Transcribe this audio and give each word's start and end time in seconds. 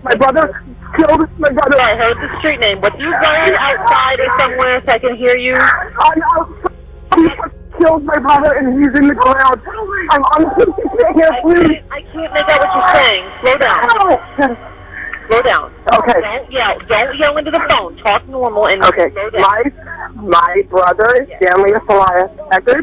Killed 0.00 1.28
my 1.38 1.50
brother. 1.50 1.78
I 1.80 1.96
heard 1.96 2.16
the 2.16 2.30
street 2.40 2.60
name. 2.60 2.80
But 2.80 2.98
you 2.98 3.10
going 3.10 3.54
outside 3.58 4.18
or 4.20 4.30
somewhere 4.38 4.76
so 4.86 4.94
I 4.94 4.98
can 4.98 5.16
hear 5.16 5.36
you? 5.36 5.54
I'm 5.54 6.22
outside. 6.36 6.76
He 7.16 7.26
killed 7.80 8.04
my 8.04 8.18
brother 8.18 8.56
and 8.58 8.78
he's 8.78 8.94
in 9.00 9.08
the 9.08 9.14
ground. 9.14 9.60
I'm 10.10 10.22
honestly 10.36 10.72
here, 11.14 11.30
please. 11.42 11.82
I 11.90 12.00
can't, 12.12 12.32
make 12.32 12.48
out 12.48 12.60
what 12.60 12.70
you're 12.76 12.94
saying. 12.96 13.24
Slow 13.42 13.56
down. 13.56 13.78
Slow 15.30 15.42
down. 15.42 15.72
Okay. 15.94 16.20
Don't 16.20 16.52
yell. 16.52 16.78
Don't 16.88 17.18
yell 17.18 17.38
into 17.38 17.50
the 17.50 17.62
phone. 17.70 17.96
Talk 17.98 18.26
normal 18.28 18.66
and 18.66 18.82
okay. 18.84 19.10
slow 19.10 19.30
down. 19.30 19.42
My 19.42 19.62
my 20.16 20.62
brother, 20.68 21.06
is 21.22 21.28
Stanley 21.40 21.72
Elias 21.72 22.30
Eckerd, 22.52 22.82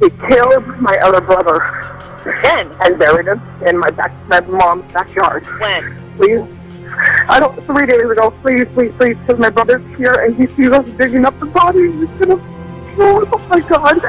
he 0.00 0.10
killed 0.28 0.66
my 0.80 0.96
other 1.02 1.20
brother. 1.20 1.60
When? 2.24 2.70
And 2.82 2.98
buried 2.98 3.26
him 3.26 3.40
in 3.66 3.78
my 3.78 3.90
back 3.90 4.12
my 4.28 4.40
mom's 4.40 4.92
backyard. 4.92 5.44
When? 5.60 5.96
Please 6.16 6.46
I 7.28 7.40
don't, 7.40 7.54
three 7.64 7.86
days 7.86 8.10
ago, 8.10 8.32
please, 8.42 8.66
please, 8.74 8.92
please, 8.98 9.16
because 9.18 9.38
my 9.38 9.50
brother's 9.50 9.82
here 9.96 10.12
and 10.12 10.36
he 10.36 10.46
sees 10.54 10.72
us 10.72 10.86
digging 10.98 11.24
up 11.24 11.38
the 11.38 11.46
body. 11.46 11.90
He's 11.92 12.08
gonna, 12.18 12.40
oh 12.98 13.46
my 13.48 13.60
God. 13.60 14.00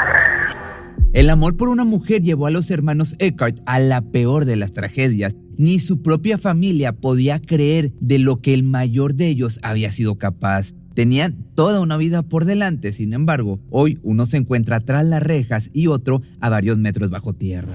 El 1.14 1.30
amor 1.30 1.56
por 1.56 1.70
una 1.70 1.84
mujer 1.84 2.24
llevó 2.24 2.48
a 2.48 2.52
los 2.52 2.72
hermanos 2.72 3.16
Eckhart 3.20 3.60
a 3.68 3.80
la 3.80 4.02
peor 4.02 4.46
de 4.46 4.56
las 4.56 4.74
tragedias. 4.74 5.36
Ni 5.58 5.80
su 5.80 6.02
propia 6.02 6.40
familia 6.40 6.94
podía 6.94 7.40
creer 7.40 7.92
de 8.00 8.18
lo 8.18 8.42
que 8.42 8.56
el 8.56 8.64
mayor 8.64 9.14
de 9.14 9.28
ellos 9.28 9.60
había 9.62 9.92
sido 9.92 10.18
capaz. 10.18 10.74
Tenían 10.94 11.48
toda 11.56 11.80
una 11.80 11.98
vida 11.98 12.22
por 12.22 12.46
delante, 12.46 12.94
sin 12.94 13.14
embargo, 13.14 13.58
hoy 13.72 14.00
uno 14.04 14.26
se 14.28 14.38
encuentra 14.38 14.80
tras 14.80 15.06
las 15.06 15.24
rejas 15.24 15.70
y 15.74 15.88
otro 15.88 16.22
a 16.40 16.50
varios 16.50 16.78
metros 16.78 17.10
bajo 17.10 17.34
tierra. 17.34 17.74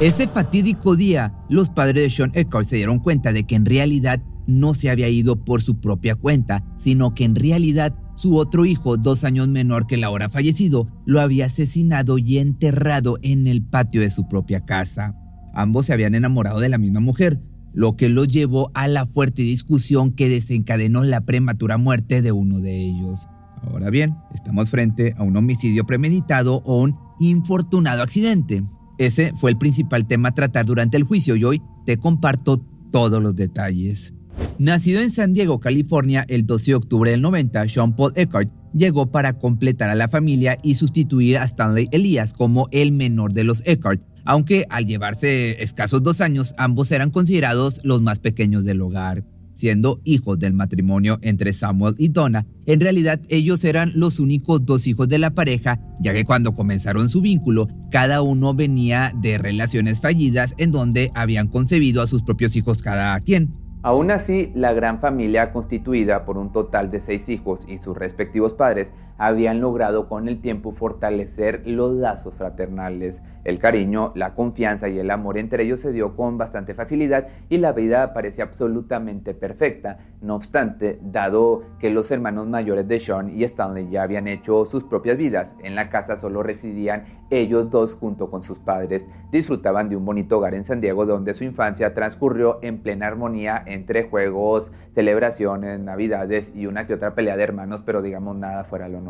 Ese 0.00 0.26
fatídico 0.28 0.96
día, 0.96 1.34
los 1.50 1.68
padres 1.68 2.04
de 2.04 2.10
Sean 2.10 2.32
Eckhart 2.34 2.66
se 2.66 2.76
dieron 2.76 3.00
cuenta 3.00 3.32
de 3.32 3.44
que 3.44 3.54
en 3.54 3.66
realidad 3.66 4.22
no 4.46 4.72
se 4.72 4.88
había 4.88 5.08
ido 5.08 5.44
por 5.44 5.62
su 5.62 5.80
propia 5.80 6.14
cuenta, 6.14 6.64
sino 6.78 7.12
que 7.12 7.24
en 7.24 7.34
realidad 7.34 7.92
su 8.14 8.36
otro 8.36 8.64
hijo, 8.64 8.96
dos 8.96 9.24
años 9.24 9.48
menor 9.48 9.86
que 9.86 9.96
el 9.96 10.04
ahora 10.04 10.28
fallecido, 10.28 10.88
lo 11.06 11.20
había 11.20 11.46
asesinado 11.46 12.18
y 12.18 12.38
enterrado 12.38 13.18
en 13.22 13.46
el 13.46 13.62
patio 13.62 14.00
de 14.00 14.10
su 14.10 14.26
propia 14.28 14.64
casa. 14.64 15.16
Ambos 15.54 15.86
se 15.86 15.92
habían 15.92 16.14
enamorado 16.14 16.60
de 16.60 16.68
la 16.68 16.78
misma 16.78 17.00
mujer, 17.00 17.40
lo 17.72 17.96
que 17.96 18.08
los 18.08 18.28
llevó 18.28 18.70
a 18.74 18.88
la 18.88 19.06
fuerte 19.06 19.42
discusión 19.42 20.12
que 20.12 20.28
desencadenó 20.28 21.04
la 21.04 21.22
prematura 21.22 21.76
muerte 21.78 22.22
de 22.22 22.32
uno 22.32 22.60
de 22.60 22.76
ellos. 22.76 23.28
Ahora 23.62 23.90
bien, 23.90 24.16
estamos 24.34 24.70
frente 24.70 25.14
a 25.16 25.22
un 25.22 25.36
homicidio 25.36 25.84
premeditado 25.84 26.62
o 26.64 26.80
un 26.80 26.96
infortunado 27.18 28.02
accidente. 28.02 28.62
Ese 28.98 29.32
fue 29.34 29.50
el 29.50 29.58
principal 29.58 30.06
tema 30.06 30.30
a 30.30 30.34
tratar 30.34 30.66
durante 30.66 30.96
el 30.96 31.04
juicio 31.04 31.36
y 31.36 31.44
hoy 31.44 31.62
te 31.84 31.98
comparto 31.98 32.58
todos 32.90 33.22
los 33.22 33.36
detalles. 33.36 34.14
Nacido 34.58 35.00
en 35.00 35.10
San 35.10 35.32
Diego, 35.32 35.60
California, 35.60 36.24
el 36.28 36.46
12 36.46 36.72
de 36.72 36.74
octubre 36.74 37.10
del 37.10 37.22
90, 37.22 37.66
Sean 37.68 37.96
Paul 37.96 38.12
Eckhart 38.14 38.50
llegó 38.72 39.10
para 39.10 39.38
completar 39.38 39.90
a 39.90 39.94
la 39.94 40.08
familia 40.08 40.58
y 40.62 40.74
sustituir 40.74 41.38
a 41.38 41.44
Stanley 41.44 41.88
Elias 41.92 42.34
como 42.34 42.68
el 42.70 42.92
menor 42.92 43.32
de 43.32 43.44
los 43.44 43.62
Eckhart, 43.64 44.02
aunque 44.24 44.66
al 44.68 44.86
llevarse 44.86 45.62
escasos 45.62 46.02
dos 46.02 46.20
años 46.20 46.54
ambos 46.58 46.92
eran 46.92 47.10
considerados 47.10 47.80
los 47.84 48.02
más 48.02 48.18
pequeños 48.18 48.64
del 48.64 48.82
hogar 48.82 49.24
siendo 49.60 50.00
hijos 50.04 50.38
del 50.38 50.54
matrimonio 50.54 51.18
entre 51.20 51.52
Samuel 51.52 51.94
y 51.98 52.08
Donna, 52.08 52.46
en 52.64 52.80
realidad 52.80 53.20
ellos 53.28 53.62
eran 53.64 53.92
los 53.94 54.18
únicos 54.18 54.64
dos 54.64 54.86
hijos 54.86 55.06
de 55.08 55.18
la 55.18 55.34
pareja, 55.34 55.78
ya 56.00 56.14
que 56.14 56.24
cuando 56.24 56.54
comenzaron 56.54 57.10
su 57.10 57.20
vínculo, 57.20 57.68
cada 57.90 58.22
uno 58.22 58.54
venía 58.54 59.12
de 59.20 59.36
relaciones 59.36 60.00
fallidas 60.00 60.54
en 60.56 60.72
donde 60.72 61.10
habían 61.14 61.46
concebido 61.46 62.00
a 62.00 62.06
sus 62.06 62.22
propios 62.22 62.56
hijos 62.56 62.80
cada 62.80 63.20
quien. 63.20 63.52
Aún 63.82 64.10
así, 64.10 64.52
la 64.54 64.74
gran 64.74 64.98
familia 64.98 65.52
constituida 65.52 66.26
por 66.26 66.36
un 66.36 66.52
total 66.52 66.90
de 66.90 67.00
seis 67.00 67.30
hijos 67.30 67.64
y 67.66 67.78
sus 67.78 67.96
respectivos 67.96 68.52
padres 68.52 68.92
habían 69.20 69.60
logrado 69.60 70.08
con 70.08 70.28
el 70.28 70.40
tiempo 70.40 70.72
fortalecer 70.72 71.62
los 71.66 71.92
lazos 71.92 72.34
fraternales. 72.34 73.20
El 73.44 73.58
cariño, 73.58 74.12
la 74.14 74.34
confianza 74.34 74.88
y 74.88 74.98
el 74.98 75.10
amor 75.10 75.36
entre 75.36 75.64
ellos 75.64 75.80
se 75.80 75.92
dio 75.92 76.16
con 76.16 76.38
bastante 76.38 76.72
facilidad 76.72 77.28
y 77.50 77.58
la 77.58 77.72
vida 77.72 78.14
parecía 78.14 78.44
absolutamente 78.44 79.34
perfecta. 79.34 79.98
No 80.22 80.36
obstante, 80.36 80.98
dado 81.02 81.64
que 81.78 81.90
los 81.90 82.10
hermanos 82.10 82.46
mayores 82.46 82.88
de 82.88 82.98
Sean 82.98 83.30
y 83.30 83.44
Stanley 83.44 83.90
ya 83.90 84.04
habían 84.04 84.26
hecho 84.26 84.64
sus 84.64 84.84
propias 84.84 85.18
vidas, 85.18 85.54
en 85.62 85.74
la 85.74 85.90
casa 85.90 86.16
solo 86.16 86.42
residían 86.42 87.04
ellos 87.30 87.70
dos 87.70 87.94
junto 87.94 88.30
con 88.30 88.42
sus 88.42 88.58
padres. 88.58 89.06
Disfrutaban 89.30 89.90
de 89.90 89.96
un 89.96 90.04
bonito 90.04 90.38
hogar 90.38 90.54
en 90.54 90.64
San 90.64 90.80
Diego 90.80 91.04
donde 91.04 91.34
su 91.34 91.44
infancia 91.44 91.92
transcurrió 91.92 92.58
en 92.62 92.78
plena 92.78 93.06
armonía 93.06 93.62
entre 93.66 94.04
juegos, 94.04 94.72
celebraciones, 94.92 95.78
navidades 95.78 96.52
y 96.54 96.66
una 96.66 96.86
que 96.86 96.94
otra 96.94 97.14
pelea 97.14 97.36
de 97.36 97.42
hermanos, 97.42 97.82
pero 97.84 98.02
digamos 98.02 98.36
nada 98.36 98.64
fuera 98.64 98.88
lo 98.88 99.00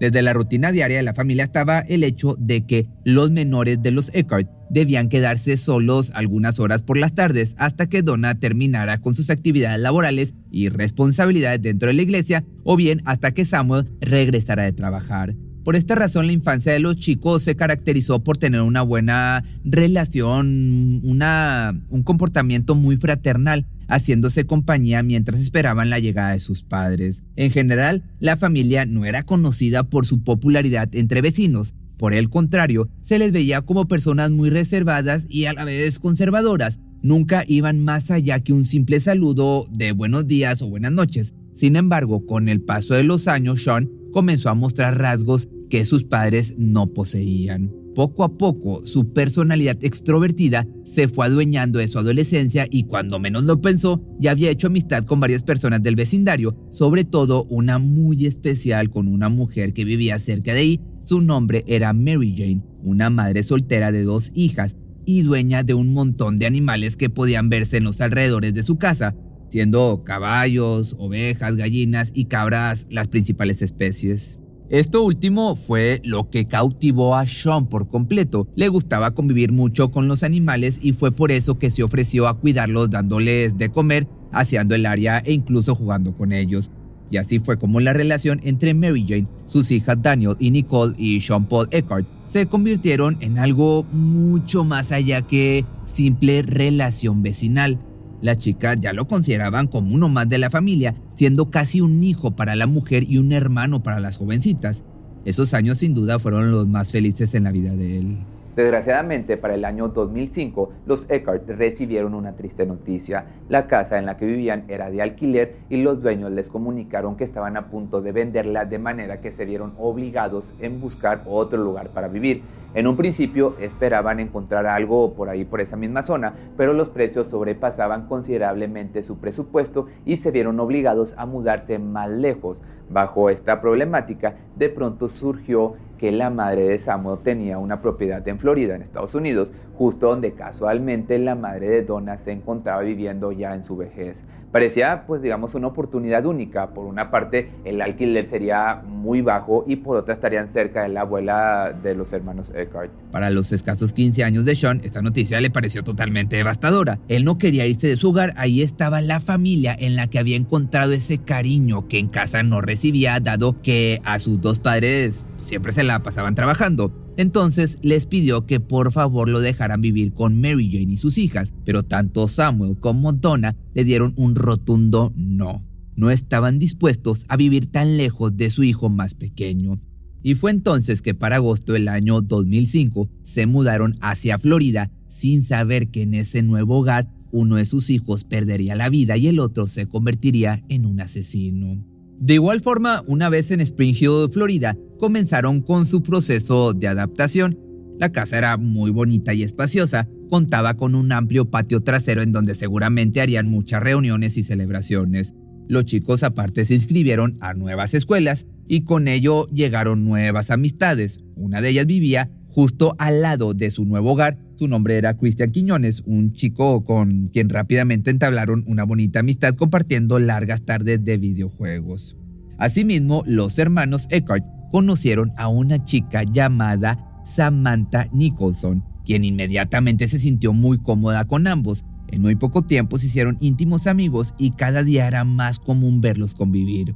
desde 0.00 0.22
la 0.22 0.32
rutina 0.32 0.72
diaria 0.72 0.98
de 0.98 1.02
la 1.02 1.14
familia 1.14 1.44
estaba 1.44 1.80
el 1.80 2.04
hecho 2.04 2.36
de 2.38 2.66
que 2.66 2.86
los 3.04 3.30
menores 3.30 3.82
de 3.82 3.90
los 3.90 4.10
Eckhart 4.14 4.48
debían 4.70 5.08
quedarse 5.08 5.56
solos 5.56 6.12
algunas 6.14 6.58
horas 6.58 6.82
por 6.82 6.96
las 6.96 7.14
tardes 7.14 7.54
hasta 7.58 7.88
que 7.88 8.02
Donna 8.02 8.38
terminara 8.38 8.98
con 8.98 9.14
sus 9.14 9.30
actividades 9.30 9.80
laborales 9.80 10.34
y 10.50 10.68
responsabilidades 10.70 11.60
dentro 11.60 11.88
de 11.88 11.94
la 11.94 12.02
iglesia 12.02 12.44
o 12.64 12.76
bien 12.76 13.02
hasta 13.04 13.32
que 13.32 13.44
Samuel 13.44 13.90
regresara 14.00 14.64
de 14.64 14.72
trabajar. 14.72 15.34
Por 15.64 15.76
esta 15.76 15.94
razón, 15.94 16.26
la 16.26 16.32
infancia 16.32 16.72
de 16.72 16.80
los 16.80 16.96
chicos 16.96 17.44
se 17.44 17.54
caracterizó 17.54 18.24
por 18.24 18.36
tener 18.36 18.62
una 18.62 18.82
buena 18.82 19.44
relación, 19.64 21.00
una, 21.04 21.80
un 21.88 22.02
comportamiento 22.02 22.74
muy 22.74 22.96
fraternal, 22.96 23.66
haciéndose 23.86 24.44
compañía 24.44 25.04
mientras 25.04 25.40
esperaban 25.40 25.88
la 25.88 26.00
llegada 26.00 26.32
de 26.32 26.40
sus 26.40 26.64
padres. 26.64 27.22
En 27.36 27.52
general, 27.52 28.02
la 28.18 28.36
familia 28.36 28.86
no 28.86 29.04
era 29.04 29.22
conocida 29.22 29.84
por 29.84 30.04
su 30.04 30.24
popularidad 30.24 30.92
entre 30.94 31.20
vecinos. 31.20 31.74
Por 31.96 32.12
el 32.12 32.28
contrario, 32.28 32.88
se 33.00 33.20
les 33.20 33.30
veía 33.30 33.62
como 33.62 33.86
personas 33.86 34.32
muy 34.32 34.50
reservadas 34.50 35.26
y 35.28 35.44
a 35.44 35.52
la 35.52 35.64
vez 35.64 36.00
conservadoras. 36.00 36.80
Nunca 37.02 37.44
iban 37.46 37.84
más 37.84 38.10
allá 38.10 38.40
que 38.40 38.52
un 38.52 38.64
simple 38.64 38.98
saludo 38.98 39.68
de 39.70 39.92
buenos 39.92 40.26
días 40.26 40.60
o 40.62 40.68
buenas 40.68 40.90
noches. 40.90 41.34
Sin 41.54 41.76
embargo, 41.76 42.26
con 42.26 42.48
el 42.48 42.60
paso 42.62 42.94
de 42.94 43.04
los 43.04 43.28
años, 43.28 43.62
Sean 43.62 44.01
comenzó 44.12 44.48
a 44.48 44.54
mostrar 44.54 44.98
rasgos 44.98 45.48
que 45.68 45.84
sus 45.84 46.04
padres 46.04 46.54
no 46.58 46.92
poseían. 46.92 47.72
Poco 47.94 48.24
a 48.24 48.38
poco, 48.38 48.86
su 48.86 49.12
personalidad 49.12 49.76
extrovertida 49.84 50.66
se 50.84 51.08
fue 51.08 51.26
adueñando 51.26 51.78
de 51.78 51.88
su 51.88 51.98
adolescencia 51.98 52.66
y 52.70 52.84
cuando 52.84 53.18
menos 53.18 53.44
lo 53.44 53.60
pensó, 53.60 54.02
ya 54.18 54.30
había 54.30 54.50
hecho 54.50 54.68
amistad 54.68 55.04
con 55.04 55.20
varias 55.20 55.42
personas 55.42 55.82
del 55.82 55.96
vecindario, 55.96 56.56
sobre 56.70 57.04
todo 57.04 57.44
una 57.50 57.78
muy 57.78 58.24
especial 58.24 58.88
con 58.88 59.08
una 59.08 59.28
mujer 59.28 59.74
que 59.74 59.84
vivía 59.84 60.18
cerca 60.18 60.54
de 60.54 60.60
ahí. 60.60 60.80
Su 61.00 61.20
nombre 61.20 61.64
era 61.66 61.92
Mary 61.92 62.34
Jane, 62.34 62.62
una 62.82 63.10
madre 63.10 63.42
soltera 63.42 63.92
de 63.92 64.04
dos 64.04 64.30
hijas 64.34 64.76
y 65.04 65.22
dueña 65.22 65.62
de 65.62 65.74
un 65.74 65.92
montón 65.92 66.38
de 66.38 66.46
animales 66.46 66.96
que 66.96 67.10
podían 67.10 67.50
verse 67.50 67.76
en 67.76 67.84
los 67.84 68.00
alrededores 68.00 68.54
de 68.54 68.62
su 68.62 68.76
casa, 68.76 69.14
siendo 69.52 70.02
caballos, 70.02 70.96
ovejas, 70.98 71.56
gallinas 71.56 72.10
y 72.14 72.24
cabras 72.24 72.86
las 72.88 73.08
principales 73.08 73.60
especies. 73.60 74.38
Esto 74.70 75.02
último 75.02 75.56
fue 75.56 76.00
lo 76.04 76.30
que 76.30 76.46
cautivó 76.46 77.14
a 77.14 77.26
Sean 77.26 77.66
por 77.66 77.90
completo. 77.90 78.48
Le 78.56 78.68
gustaba 78.68 79.10
convivir 79.10 79.52
mucho 79.52 79.90
con 79.90 80.08
los 80.08 80.22
animales 80.22 80.78
y 80.80 80.94
fue 80.94 81.12
por 81.12 81.30
eso 81.30 81.58
que 81.58 81.70
se 81.70 81.82
ofreció 81.82 82.28
a 82.28 82.40
cuidarlos 82.40 82.88
dándoles 82.88 83.58
de 83.58 83.70
comer, 83.70 84.08
aseando 84.32 84.74
el 84.74 84.86
área 84.86 85.18
e 85.18 85.34
incluso 85.34 85.74
jugando 85.74 86.14
con 86.16 86.32
ellos. 86.32 86.70
Y 87.10 87.18
así 87.18 87.38
fue 87.38 87.58
como 87.58 87.80
la 87.80 87.92
relación 87.92 88.40
entre 88.44 88.72
Mary 88.72 89.04
Jane, 89.06 89.28
sus 89.44 89.70
hijas 89.70 90.00
Daniel 90.00 90.34
y 90.38 90.50
Nicole 90.50 90.94
y 90.96 91.20
Sean 91.20 91.46
Paul 91.46 91.68
Eckhart 91.72 92.06
se 92.24 92.46
convirtieron 92.46 93.18
en 93.20 93.38
algo 93.38 93.84
mucho 93.92 94.64
más 94.64 94.92
allá 94.92 95.20
que 95.20 95.66
simple 95.84 96.40
relación 96.40 97.22
vecinal. 97.22 97.78
Las 98.22 98.38
chicas 98.38 98.78
ya 98.80 98.92
lo 98.92 99.08
consideraban 99.08 99.66
como 99.66 99.94
uno 99.94 100.08
más 100.08 100.28
de 100.28 100.38
la 100.38 100.48
familia, 100.48 100.94
siendo 101.16 101.50
casi 101.50 101.80
un 101.80 102.02
hijo 102.04 102.30
para 102.30 102.54
la 102.54 102.68
mujer 102.68 103.04
y 103.06 103.18
un 103.18 103.32
hermano 103.32 103.82
para 103.82 103.98
las 103.98 104.16
jovencitas. 104.16 104.84
Esos 105.24 105.54
años 105.54 105.78
sin 105.78 105.92
duda 105.92 106.20
fueron 106.20 106.52
los 106.52 106.68
más 106.68 106.92
felices 106.92 107.34
en 107.34 107.44
la 107.44 107.52
vida 107.52 107.74
de 107.74 107.98
él. 107.98 108.18
Desgraciadamente, 108.54 109.38
para 109.38 109.54
el 109.54 109.64
año 109.64 109.88
2005, 109.88 110.70
los 110.84 111.08
Eckhart 111.08 111.48
recibieron 111.48 112.14
una 112.14 112.36
triste 112.36 112.66
noticia. 112.66 113.24
La 113.48 113.66
casa 113.66 113.98
en 113.98 114.04
la 114.04 114.18
que 114.18 114.26
vivían 114.26 114.64
era 114.68 114.90
de 114.90 115.00
alquiler 115.00 115.56
y 115.70 115.82
los 115.82 116.02
dueños 116.02 116.30
les 116.32 116.50
comunicaron 116.50 117.16
que 117.16 117.24
estaban 117.24 117.56
a 117.56 117.70
punto 117.70 118.02
de 118.02 118.12
venderla 118.12 118.66
de 118.66 118.78
manera 118.78 119.22
que 119.22 119.32
se 119.32 119.46
vieron 119.46 119.72
obligados 119.78 120.52
en 120.60 120.80
buscar 120.80 121.22
otro 121.26 121.62
lugar 121.62 121.90
para 121.90 122.08
vivir. 122.08 122.42
En 122.74 122.86
un 122.86 122.96
principio 122.96 123.54
esperaban 123.58 124.20
encontrar 124.20 124.66
algo 124.66 125.14
por 125.14 125.28
ahí 125.28 125.44
por 125.44 125.60
esa 125.60 125.76
misma 125.76 126.02
zona, 126.02 126.34
pero 126.56 126.72
los 126.72 126.88
precios 126.88 127.28
sobrepasaban 127.28 128.06
considerablemente 128.06 129.02
su 129.02 129.18
presupuesto 129.18 129.88
y 130.06 130.16
se 130.16 130.30
vieron 130.30 130.58
obligados 130.58 131.14
a 131.18 131.26
mudarse 131.26 131.78
más 131.78 132.10
lejos. 132.10 132.62
Bajo 132.90 133.28
esta 133.28 133.60
problemática, 133.60 134.36
de 134.56 134.68
pronto 134.70 135.08
surgió 135.08 135.74
que 136.02 136.10
la 136.10 136.30
madre 136.30 136.64
de 136.64 136.80
Samuel 136.80 137.20
tenía 137.22 137.58
una 137.58 137.80
propiedad 137.80 138.26
en 138.26 138.40
Florida, 138.40 138.74
en 138.74 138.82
Estados 138.82 139.14
Unidos, 139.14 139.52
justo 139.76 140.08
donde 140.08 140.32
casualmente 140.32 141.16
la 141.20 141.36
madre 141.36 141.70
de 141.70 141.82
Donna 141.84 142.18
se 142.18 142.32
encontraba 142.32 142.82
viviendo 142.82 143.30
ya 143.30 143.54
en 143.54 143.62
su 143.62 143.76
vejez. 143.76 144.24
Parecía, 144.50 145.04
pues 145.06 145.22
digamos, 145.22 145.54
una 145.54 145.68
oportunidad 145.68 146.26
única. 146.26 146.74
Por 146.74 146.84
una 146.84 147.10
parte, 147.10 147.50
el 147.64 147.80
alquiler 147.80 148.26
sería 148.26 148.82
muy 148.84 149.22
bajo 149.22 149.64
y 149.66 149.76
por 149.76 149.96
otra 149.96 150.12
estarían 150.12 150.46
cerca 150.48 150.82
de 150.82 150.88
la 150.88 151.02
abuela 151.02 151.72
de 151.82 151.94
los 151.94 152.12
hermanos 152.12 152.52
Eckhart. 152.54 152.90
Para 153.12 153.30
los 153.30 153.50
escasos 153.52 153.94
15 153.94 154.24
años 154.24 154.44
de 154.44 154.54
Sean, 154.56 154.82
esta 154.84 155.00
noticia 155.02 155.40
le 155.40 155.50
pareció 155.50 155.82
totalmente 155.82 156.36
devastadora. 156.36 156.98
Él 157.08 157.24
no 157.24 157.38
quería 157.38 157.64
irse 157.64 157.86
de 157.86 157.96
su 157.96 158.10
hogar, 158.10 158.34
ahí 158.36 158.60
estaba 158.60 159.00
la 159.00 159.20
familia 159.20 159.74
en 159.78 159.96
la 159.96 160.08
que 160.08 160.18
había 160.18 160.36
encontrado 160.36 160.92
ese 160.92 161.18
cariño 161.18 161.88
que 161.88 161.98
en 161.98 162.08
casa 162.08 162.42
no 162.42 162.60
recibía, 162.60 163.20
dado 163.20 163.62
que 163.62 164.02
a 164.04 164.18
sus 164.18 164.40
dos 164.40 164.58
padres 164.58 165.24
siempre 165.38 165.72
se 165.72 165.82
pasaban 166.00 166.34
trabajando. 166.34 166.92
Entonces 167.16 167.78
les 167.82 168.06
pidió 168.06 168.46
que 168.46 168.60
por 168.60 168.92
favor 168.92 169.28
lo 169.28 169.40
dejaran 169.40 169.80
vivir 169.80 170.12
con 170.14 170.40
Mary 170.40 170.70
Jane 170.70 170.92
y 170.92 170.96
sus 170.96 171.18
hijas, 171.18 171.52
pero 171.64 171.82
tanto 171.82 172.28
Samuel 172.28 172.78
como 172.78 173.12
Donna 173.12 173.56
le 173.74 173.84
dieron 173.84 174.14
un 174.16 174.34
rotundo 174.34 175.12
no. 175.16 175.66
No 175.94 176.10
estaban 176.10 176.58
dispuestos 176.58 177.26
a 177.28 177.36
vivir 177.36 177.70
tan 177.70 177.96
lejos 177.98 178.36
de 178.36 178.50
su 178.50 178.62
hijo 178.62 178.88
más 178.88 179.14
pequeño. 179.14 179.80
Y 180.22 180.36
fue 180.36 180.52
entonces 180.52 181.02
que 181.02 181.14
para 181.14 181.36
agosto 181.36 181.72
del 181.72 181.88
año 181.88 182.22
2005 182.22 183.10
se 183.24 183.46
mudaron 183.46 183.98
hacia 184.00 184.38
Florida 184.38 184.90
sin 185.08 185.44
saber 185.44 185.90
que 185.90 186.02
en 186.02 186.14
ese 186.14 186.42
nuevo 186.42 186.78
hogar 186.78 187.10
uno 187.32 187.56
de 187.56 187.64
sus 187.64 187.90
hijos 187.90 188.24
perdería 188.24 188.76
la 188.76 188.88
vida 188.88 189.16
y 189.16 189.26
el 189.26 189.40
otro 189.40 189.66
se 189.66 189.86
convertiría 189.86 190.62
en 190.68 190.86
un 190.86 191.00
asesino. 191.00 191.91
De 192.22 192.34
igual 192.34 192.60
forma, 192.60 193.02
una 193.08 193.28
vez 193.28 193.50
en 193.50 193.60
Spring 193.60 193.96
Hill, 193.98 194.30
Florida, 194.30 194.78
comenzaron 195.00 195.60
con 195.60 195.86
su 195.86 196.04
proceso 196.04 196.72
de 196.72 196.86
adaptación. 196.86 197.58
La 197.98 198.12
casa 198.12 198.38
era 198.38 198.56
muy 198.58 198.92
bonita 198.92 199.34
y 199.34 199.42
espaciosa, 199.42 200.08
contaba 200.30 200.74
con 200.76 200.94
un 200.94 201.10
amplio 201.10 201.50
patio 201.50 201.80
trasero 201.80 202.22
en 202.22 202.30
donde 202.30 202.54
seguramente 202.54 203.20
harían 203.20 203.48
muchas 203.48 203.82
reuniones 203.82 204.36
y 204.36 204.44
celebraciones. 204.44 205.34
Los 205.66 205.84
chicos 205.84 206.22
aparte 206.22 206.64
se 206.64 206.76
inscribieron 206.76 207.36
a 207.40 207.54
nuevas 207.54 207.92
escuelas 207.92 208.46
y 208.68 208.84
con 208.84 209.08
ello 209.08 209.46
llegaron 209.46 210.04
nuevas 210.04 210.52
amistades. 210.52 211.18
Una 211.34 211.60
de 211.60 211.70
ellas 211.70 211.86
vivía 211.86 212.30
justo 212.46 212.94
al 212.98 213.20
lado 213.20 213.52
de 213.52 213.72
su 213.72 213.84
nuevo 213.84 214.12
hogar. 214.12 214.38
Su 214.62 214.68
nombre 214.68 214.96
era 214.96 215.16
Cristian 215.16 215.50
Quiñones, 215.50 216.04
un 216.06 216.34
chico 216.34 216.84
con 216.84 217.26
quien 217.26 217.48
rápidamente 217.48 218.12
entablaron 218.12 218.62
una 218.68 218.84
bonita 218.84 219.18
amistad 219.18 219.56
compartiendo 219.56 220.20
largas 220.20 220.62
tardes 220.62 221.02
de 221.02 221.18
videojuegos. 221.18 222.16
Asimismo, 222.58 223.24
los 223.26 223.58
hermanos 223.58 224.06
Eckhart 224.08 224.46
conocieron 224.70 225.32
a 225.36 225.48
una 225.48 225.84
chica 225.84 226.22
llamada 226.22 227.20
Samantha 227.26 228.08
Nicholson, 228.12 228.84
quien 229.04 229.24
inmediatamente 229.24 230.06
se 230.06 230.20
sintió 230.20 230.52
muy 230.52 230.78
cómoda 230.78 231.24
con 231.24 231.48
ambos. 231.48 231.84
En 232.12 232.22
muy 232.22 232.36
poco 232.36 232.62
tiempo 232.62 232.98
se 232.98 233.08
hicieron 233.08 233.36
íntimos 233.40 233.88
amigos 233.88 234.34
y 234.38 234.50
cada 234.50 234.84
día 234.84 235.08
era 235.08 235.24
más 235.24 235.58
común 235.58 236.00
verlos 236.00 236.34
convivir. 236.34 236.94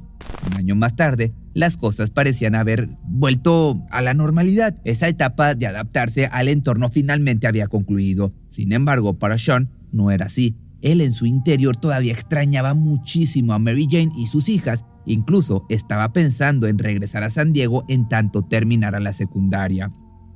Un 0.49 0.53
año 0.55 0.75
más 0.75 0.95
tarde, 0.95 1.33
las 1.53 1.75
cosas 1.75 2.11
parecían 2.11 2.55
haber 2.55 2.87
vuelto 3.03 3.83
a 3.91 4.01
la 4.01 4.13
normalidad. 4.13 4.79
Esa 4.85 5.09
etapa 5.09 5.55
de 5.55 5.67
adaptarse 5.67 6.27
al 6.27 6.47
entorno 6.47 6.87
finalmente 6.87 7.47
había 7.47 7.67
concluido. 7.67 8.33
Sin 8.47 8.71
embargo, 8.71 9.19
para 9.19 9.37
Sean 9.37 9.69
no 9.91 10.11
era 10.11 10.27
así. 10.27 10.55
Él 10.81 11.01
en 11.01 11.11
su 11.11 11.25
interior 11.25 11.75
todavía 11.75 12.13
extrañaba 12.13 12.73
muchísimo 12.73 13.51
a 13.51 13.59
Mary 13.59 13.87
Jane 13.89 14.11
y 14.15 14.27
sus 14.27 14.47
hijas 14.47 14.85
Incluso 15.07 15.65
estaba 15.69 16.11
pensando 16.11 16.67
en 16.67 16.77
regresar 16.77 17.23
a 17.23 17.29
San 17.29 17.53
Diego 17.53 17.85
en 17.87 18.09
tanto 18.09 18.43
terminara 18.43 18.99
la 18.99 19.13
secundaria. 19.13 19.89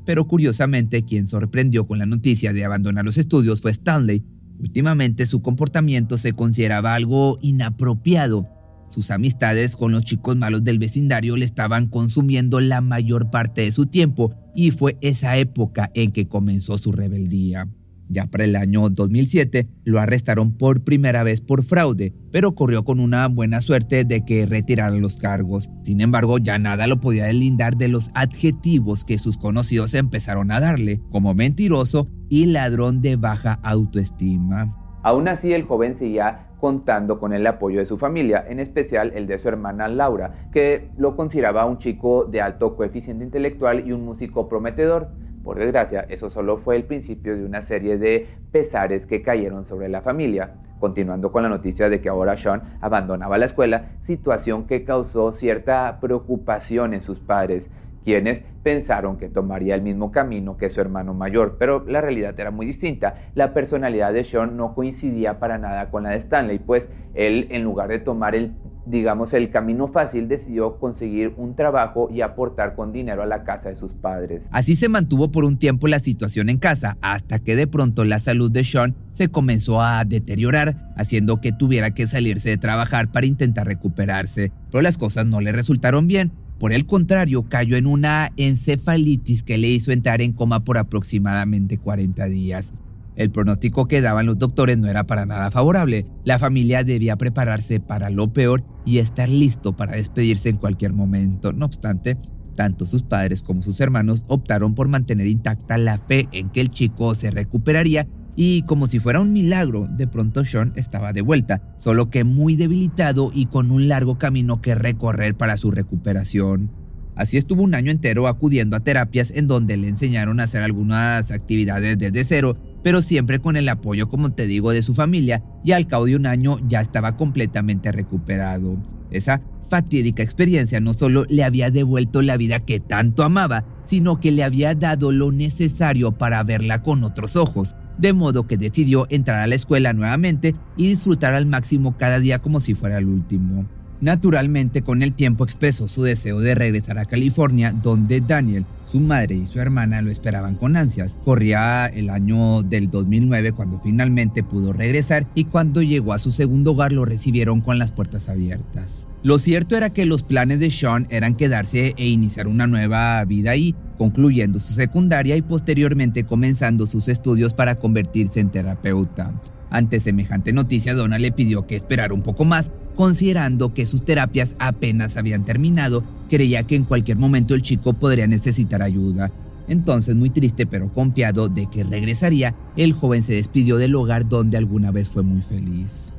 Pero 0.05 0.27
curiosamente, 0.27 1.03
quien 1.03 1.27
sorprendió 1.27 1.85
con 1.85 1.99
la 1.99 2.05
noticia 2.05 2.53
de 2.53 2.63
abandonar 2.63 3.03
los 3.03 3.17
estudios 3.17 3.61
fue 3.61 3.71
Stanley. 3.71 4.23
Últimamente 4.61 5.25
su 5.25 5.41
comportamiento 5.41 6.19
se 6.19 6.33
consideraba 6.33 6.93
algo 6.93 7.39
inapropiado. 7.41 8.47
Sus 8.89 9.09
amistades 9.09 9.75
con 9.75 9.91
los 9.91 10.05
chicos 10.05 10.35
malos 10.35 10.63
del 10.63 10.77
vecindario 10.77 11.35
le 11.35 11.45
estaban 11.45 11.87
consumiendo 11.87 12.59
la 12.59 12.79
mayor 12.79 13.31
parte 13.31 13.61
de 13.61 13.71
su 13.71 13.87
tiempo 13.87 14.35
y 14.53 14.69
fue 14.69 14.97
esa 15.01 15.35
época 15.37 15.89
en 15.95 16.11
que 16.11 16.27
comenzó 16.27 16.77
su 16.77 16.91
rebeldía. 16.91 17.67
Ya 18.11 18.27
para 18.27 18.43
el 18.43 18.57
año 18.57 18.89
2007 18.89 19.69
lo 19.85 19.99
arrestaron 19.99 20.51
por 20.57 20.83
primera 20.83 21.23
vez 21.23 21.39
por 21.39 21.63
fraude, 21.63 22.13
pero 22.31 22.55
corrió 22.55 22.83
con 22.83 22.99
una 22.99 23.27
buena 23.29 23.61
suerte 23.61 24.03
de 24.03 24.25
que 24.25 24.45
retiraran 24.45 25.01
los 25.01 25.17
cargos. 25.17 25.69
Sin 25.83 26.01
embargo, 26.01 26.37
ya 26.37 26.59
nada 26.59 26.87
lo 26.87 26.99
podía 26.99 27.25
deslindar 27.25 27.77
de 27.77 27.87
los 27.87 28.11
adjetivos 28.13 29.05
que 29.05 29.17
sus 29.17 29.37
conocidos 29.37 29.93
empezaron 29.93 30.51
a 30.51 30.59
darle, 30.59 31.01
como 31.09 31.33
mentiroso 31.33 32.09
y 32.29 32.47
ladrón 32.47 33.01
de 33.01 33.15
baja 33.15 33.59
autoestima. 33.63 34.77
Aún 35.03 35.29
así, 35.29 35.53
el 35.53 35.63
joven 35.63 35.95
seguía 35.95 36.47
contando 36.59 37.19
con 37.19 37.33
el 37.33 37.47
apoyo 37.47 37.79
de 37.79 37.85
su 37.85 37.97
familia, 37.97 38.45
en 38.47 38.59
especial 38.59 39.11
el 39.15 39.25
de 39.25 39.39
su 39.39 39.47
hermana 39.49 39.87
Laura, 39.87 40.49
que 40.51 40.91
lo 40.95 41.15
consideraba 41.15 41.65
un 41.65 41.79
chico 41.79 42.25
de 42.25 42.39
alto 42.39 42.75
coeficiente 42.75 43.25
intelectual 43.25 43.87
y 43.87 43.93
un 43.93 44.05
músico 44.05 44.47
prometedor. 44.47 45.09
Por 45.43 45.57
desgracia, 45.57 46.05
eso 46.09 46.29
solo 46.29 46.57
fue 46.57 46.75
el 46.75 46.83
principio 46.83 47.35
de 47.35 47.45
una 47.45 47.61
serie 47.61 47.97
de 47.97 48.27
pesares 48.51 49.07
que 49.07 49.21
cayeron 49.21 49.65
sobre 49.65 49.89
la 49.89 50.01
familia. 50.01 50.55
Continuando 50.79 51.31
con 51.31 51.43
la 51.43 51.49
noticia 51.49 51.89
de 51.89 52.01
que 52.01 52.09
ahora 52.09 52.37
Sean 52.37 52.61
abandonaba 52.81 53.37
la 53.37 53.45
escuela, 53.45 53.91
situación 53.99 54.65
que 54.65 54.83
causó 54.83 55.33
cierta 55.33 55.99
preocupación 55.99 56.93
en 56.93 57.01
sus 57.01 57.19
padres, 57.19 57.69
quienes 58.03 58.43
pensaron 58.63 59.17
que 59.17 59.29
tomaría 59.29 59.75
el 59.75 59.81
mismo 59.81 60.11
camino 60.11 60.57
que 60.57 60.69
su 60.69 60.81
hermano 60.81 61.13
mayor, 61.13 61.57
pero 61.57 61.83
la 61.87 62.01
realidad 62.01 62.39
era 62.39 62.51
muy 62.51 62.65
distinta. 62.65 63.15
La 63.35 63.53
personalidad 63.53 64.13
de 64.13 64.23
Sean 64.23 64.57
no 64.57 64.73
coincidía 64.73 65.39
para 65.39 65.57
nada 65.57 65.89
con 65.89 66.03
la 66.03 66.11
de 66.11 66.17
Stanley, 66.17 66.59
pues 66.59 66.89
él 67.13 67.47
en 67.51 67.63
lugar 67.63 67.89
de 67.89 67.99
tomar 67.99 68.35
el 68.35 68.53
digamos, 68.85 69.33
el 69.33 69.51
camino 69.51 69.87
fácil, 69.87 70.27
decidió 70.27 70.79
conseguir 70.79 71.33
un 71.37 71.55
trabajo 71.55 72.09
y 72.11 72.21
aportar 72.21 72.75
con 72.75 72.91
dinero 72.91 73.23
a 73.23 73.25
la 73.25 73.43
casa 73.43 73.69
de 73.69 73.75
sus 73.75 73.93
padres. 73.93 74.45
Así 74.51 74.75
se 74.75 74.89
mantuvo 74.89 75.31
por 75.31 75.45
un 75.45 75.57
tiempo 75.57 75.87
la 75.87 75.99
situación 75.99 76.49
en 76.49 76.57
casa, 76.57 76.97
hasta 77.01 77.39
que 77.39 77.55
de 77.55 77.67
pronto 77.67 78.03
la 78.03 78.19
salud 78.19 78.51
de 78.51 78.63
Sean 78.63 78.95
se 79.11 79.29
comenzó 79.29 79.81
a 79.81 80.03
deteriorar, 80.05 80.91
haciendo 80.97 81.41
que 81.41 81.51
tuviera 81.51 81.91
que 81.91 82.07
salirse 82.07 82.49
de 82.49 82.57
trabajar 82.57 83.11
para 83.11 83.27
intentar 83.27 83.67
recuperarse. 83.67 84.51
Pero 84.71 84.81
las 84.81 84.97
cosas 84.97 85.25
no 85.25 85.41
le 85.41 85.51
resultaron 85.51 86.07
bien. 86.07 86.31
Por 86.59 86.73
el 86.73 86.85
contrario, 86.85 87.49
cayó 87.49 87.75
en 87.75 87.87
una 87.87 88.31
encefalitis 88.37 89.41
que 89.41 89.57
le 89.57 89.67
hizo 89.67 89.91
entrar 89.91 90.21
en 90.21 90.31
coma 90.31 90.63
por 90.63 90.77
aproximadamente 90.77 91.79
40 91.79 92.25
días. 92.25 92.71
El 93.15 93.31
pronóstico 93.31 93.87
que 93.87 94.01
daban 94.01 94.25
los 94.25 94.37
doctores 94.37 94.77
no 94.77 94.87
era 94.87 95.05
para 95.05 95.25
nada 95.25 95.51
favorable. 95.51 96.05
La 96.23 96.39
familia 96.39 96.83
debía 96.83 97.17
prepararse 97.17 97.79
para 97.79 98.09
lo 98.09 98.31
peor 98.31 98.63
y 98.85 98.99
estar 98.99 99.29
listo 99.29 99.75
para 99.75 99.93
despedirse 99.93 100.49
en 100.49 100.57
cualquier 100.57 100.93
momento. 100.93 101.53
No 101.53 101.65
obstante, 101.65 102.17
tanto 102.55 102.85
sus 102.85 103.03
padres 103.03 103.43
como 103.43 103.61
sus 103.61 103.79
hermanos 103.81 104.25
optaron 104.27 104.75
por 104.75 104.87
mantener 104.87 105.27
intacta 105.27 105.77
la 105.77 105.97
fe 105.97 106.27
en 106.31 106.49
que 106.49 106.61
el 106.61 106.69
chico 106.69 107.15
se 107.15 107.31
recuperaría 107.31 108.07
y 108.35 108.63
como 108.63 108.87
si 108.87 108.99
fuera 108.99 109.19
un 109.19 109.33
milagro, 109.33 109.87
de 109.87 110.07
pronto 110.07 110.45
Sean 110.45 110.71
estaba 110.75 111.11
de 111.11 111.21
vuelta, 111.21 111.61
solo 111.77 112.09
que 112.09 112.23
muy 112.23 112.55
debilitado 112.55 113.31
y 113.33 113.47
con 113.47 113.71
un 113.71 113.87
largo 113.87 114.17
camino 114.17 114.61
que 114.61 114.73
recorrer 114.73 115.35
para 115.35 115.57
su 115.57 115.69
recuperación. 115.69 116.80
Así 117.15 117.37
estuvo 117.37 117.63
un 117.63 117.75
año 117.75 117.91
entero 117.91 118.27
acudiendo 118.27 118.75
a 118.75 118.79
terapias 118.79 119.31
en 119.31 119.47
donde 119.47 119.77
le 119.77 119.87
enseñaron 119.87 120.39
a 120.39 120.43
hacer 120.43 120.63
algunas 120.63 121.31
actividades 121.31 121.97
desde 121.97 122.23
cero, 122.23 122.57
pero 122.83 123.01
siempre 123.01 123.39
con 123.39 123.57
el 123.57 123.69
apoyo, 123.69 124.09
como 124.09 124.31
te 124.31 124.47
digo, 124.47 124.71
de 124.71 124.81
su 124.81 124.93
familia, 124.93 125.43
y 125.63 125.73
al 125.73 125.87
cabo 125.87 126.05
de 126.05 126.15
un 126.15 126.25
año 126.25 126.57
ya 126.67 126.81
estaba 126.81 127.17
completamente 127.17 127.91
recuperado. 127.91 128.77
Esa 129.11 129.41
fatídica 129.69 130.23
experiencia 130.23 130.79
no 130.79 130.93
solo 130.93 131.25
le 131.29 131.43
había 131.43 131.69
devuelto 131.69 132.21
la 132.21 132.37
vida 132.37 132.59
que 132.59 132.79
tanto 132.79 133.23
amaba, 133.23 133.65
sino 133.85 134.19
que 134.19 134.31
le 134.31 134.43
había 134.43 134.73
dado 134.73 135.11
lo 135.11 135.31
necesario 135.31 136.13
para 136.13 136.41
verla 136.43 136.81
con 136.81 137.03
otros 137.03 137.35
ojos, 137.35 137.75
de 137.97 138.13
modo 138.13 138.47
que 138.47 138.57
decidió 138.57 139.05
entrar 139.09 139.41
a 139.41 139.47
la 139.47 139.55
escuela 139.55 139.93
nuevamente 139.93 140.55
y 140.77 140.87
disfrutar 140.87 141.33
al 141.33 141.45
máximo 141.45 141.97
cada 141.97 142.19
día 142.19 142.39
como 142.39 142.59
si 142.61 142.73
fuera 142.73 142.97
el 142.97 143.07
último. 143.07 143.67
Naturalmente, 144.01 144.81
con 144.81 145.03
el 145.03 145.13
tiempo 145.13 145.43
expresó 145.43 145.87
su 145.87 146.01
deseo 146.01 146.39
de 146.39 146.55
regresar 146.55 146.97
a 146.97 147.05
California, 147.05 147.71
donde 147.71 148.19
Daniel, 148.19 148.65
su 148.91 148.99
madre 148.99 149.35
y 149.35 149.45
su 149.45 149.59
hermana 149.59 150.01
lo 150.01 150.09
esperaban 150.09 150.55
con 150.55 150.75
ansias. 150.75 151.15
Corría 151.23 151.85
el 151.85 152.09
año 152.09 152.63
del 152.63 152.89
2009 152.89 153.51
cuando 153.51 153.79
finalmente 153.79 154.41
pudo 154.41 154.73
regresar 154.73 155.27
y 155.35 155.45
cuando 155.45 155.83
llegó 155.83 156.13
a 156.13 156.19
su 156.19 156.31
segundo 156.31 156.71
hogar 156.71 156.91
lo 156.91 157.05
recibieron 157.05 157.61
con 157.61 157.77
las 157.77 157.91
puertas 157.91 158.27
abiertas. 158.27 159.07
Lo 159.21 159.37
cierto 159.37 159.77
era 159.77 159.91
que 159.91 160.07
los 160.07 160.23
planes 160.23 160.59
de 160.59 160.71
Sean 160.71 161.05
eran 161.11 161.35
quedarse 161.35 161.93
e 161.95 162.07
iniciar 162.07 162.47
una 162.47 162.65
nueva 162.65 163.23
vida 163.25 163.51
ahí, 163.51 163.75
concluyendo 163.99 164.59
su 164.59 164.73
secundaria 164.73 165.37
y 165.37 165.43
posteriormente 165.43 166.23
comenzando 166.23 166.87
sus 166.87 167.07
estudios 167.07 167.53
para 167.53 167.75
convertirse 167.75 168.39
en 168.39 168.49
terapeuta. 168.49 169.31
Ante 169.69 169.99
semejante 169.99 170.53
noticia, 170.53 170.95
Donna 170.95 171.19
le 171.19 171.31
pidió 171.31 171.67
que 171.67 171.75
esperara 171.75 172.13
un 172.13 172.23
poco 172.23 172.43
más, 172.43 172.71
considerando 172.95 173.73
que 173.73 173.85
sus 173.85 174.05
terapias 174.05 174.55
apenas 174.59 175.17
habían 175.17 175.45
terminado, 175.45 176.03
creía 176.29 176.63
que 176.63 176.75
en 176.75 176.83
cualquier 176.83 177.17
momento 177.17 177.53
el 177.53 177.61
chico 177.61 177.93
podría 177.93 178.27
necesitar 178.27 178.81
ayuda. 178.81 179.31
Entonces, 179.67 180.15
muy 180.15 180.29
triste 180.29 180.65
pero 180.65 180.91
confiado 180.91 181.49
de 181.49 181.67
que 181.67 181.83
regresaría, 181.83 182.55
el 182.75 182.93
joven 182.93 183.23
se 183.23 183.33
despidió 183.33 183.77
del 183.77 183.95
hogar 183.95 184.27
donde 184.27 184.57
alguna 184.57 184.91
vez 184.91 185.09
fue 185.09 185.23
muy 185.23 185.41
feliz. 185.41 186.11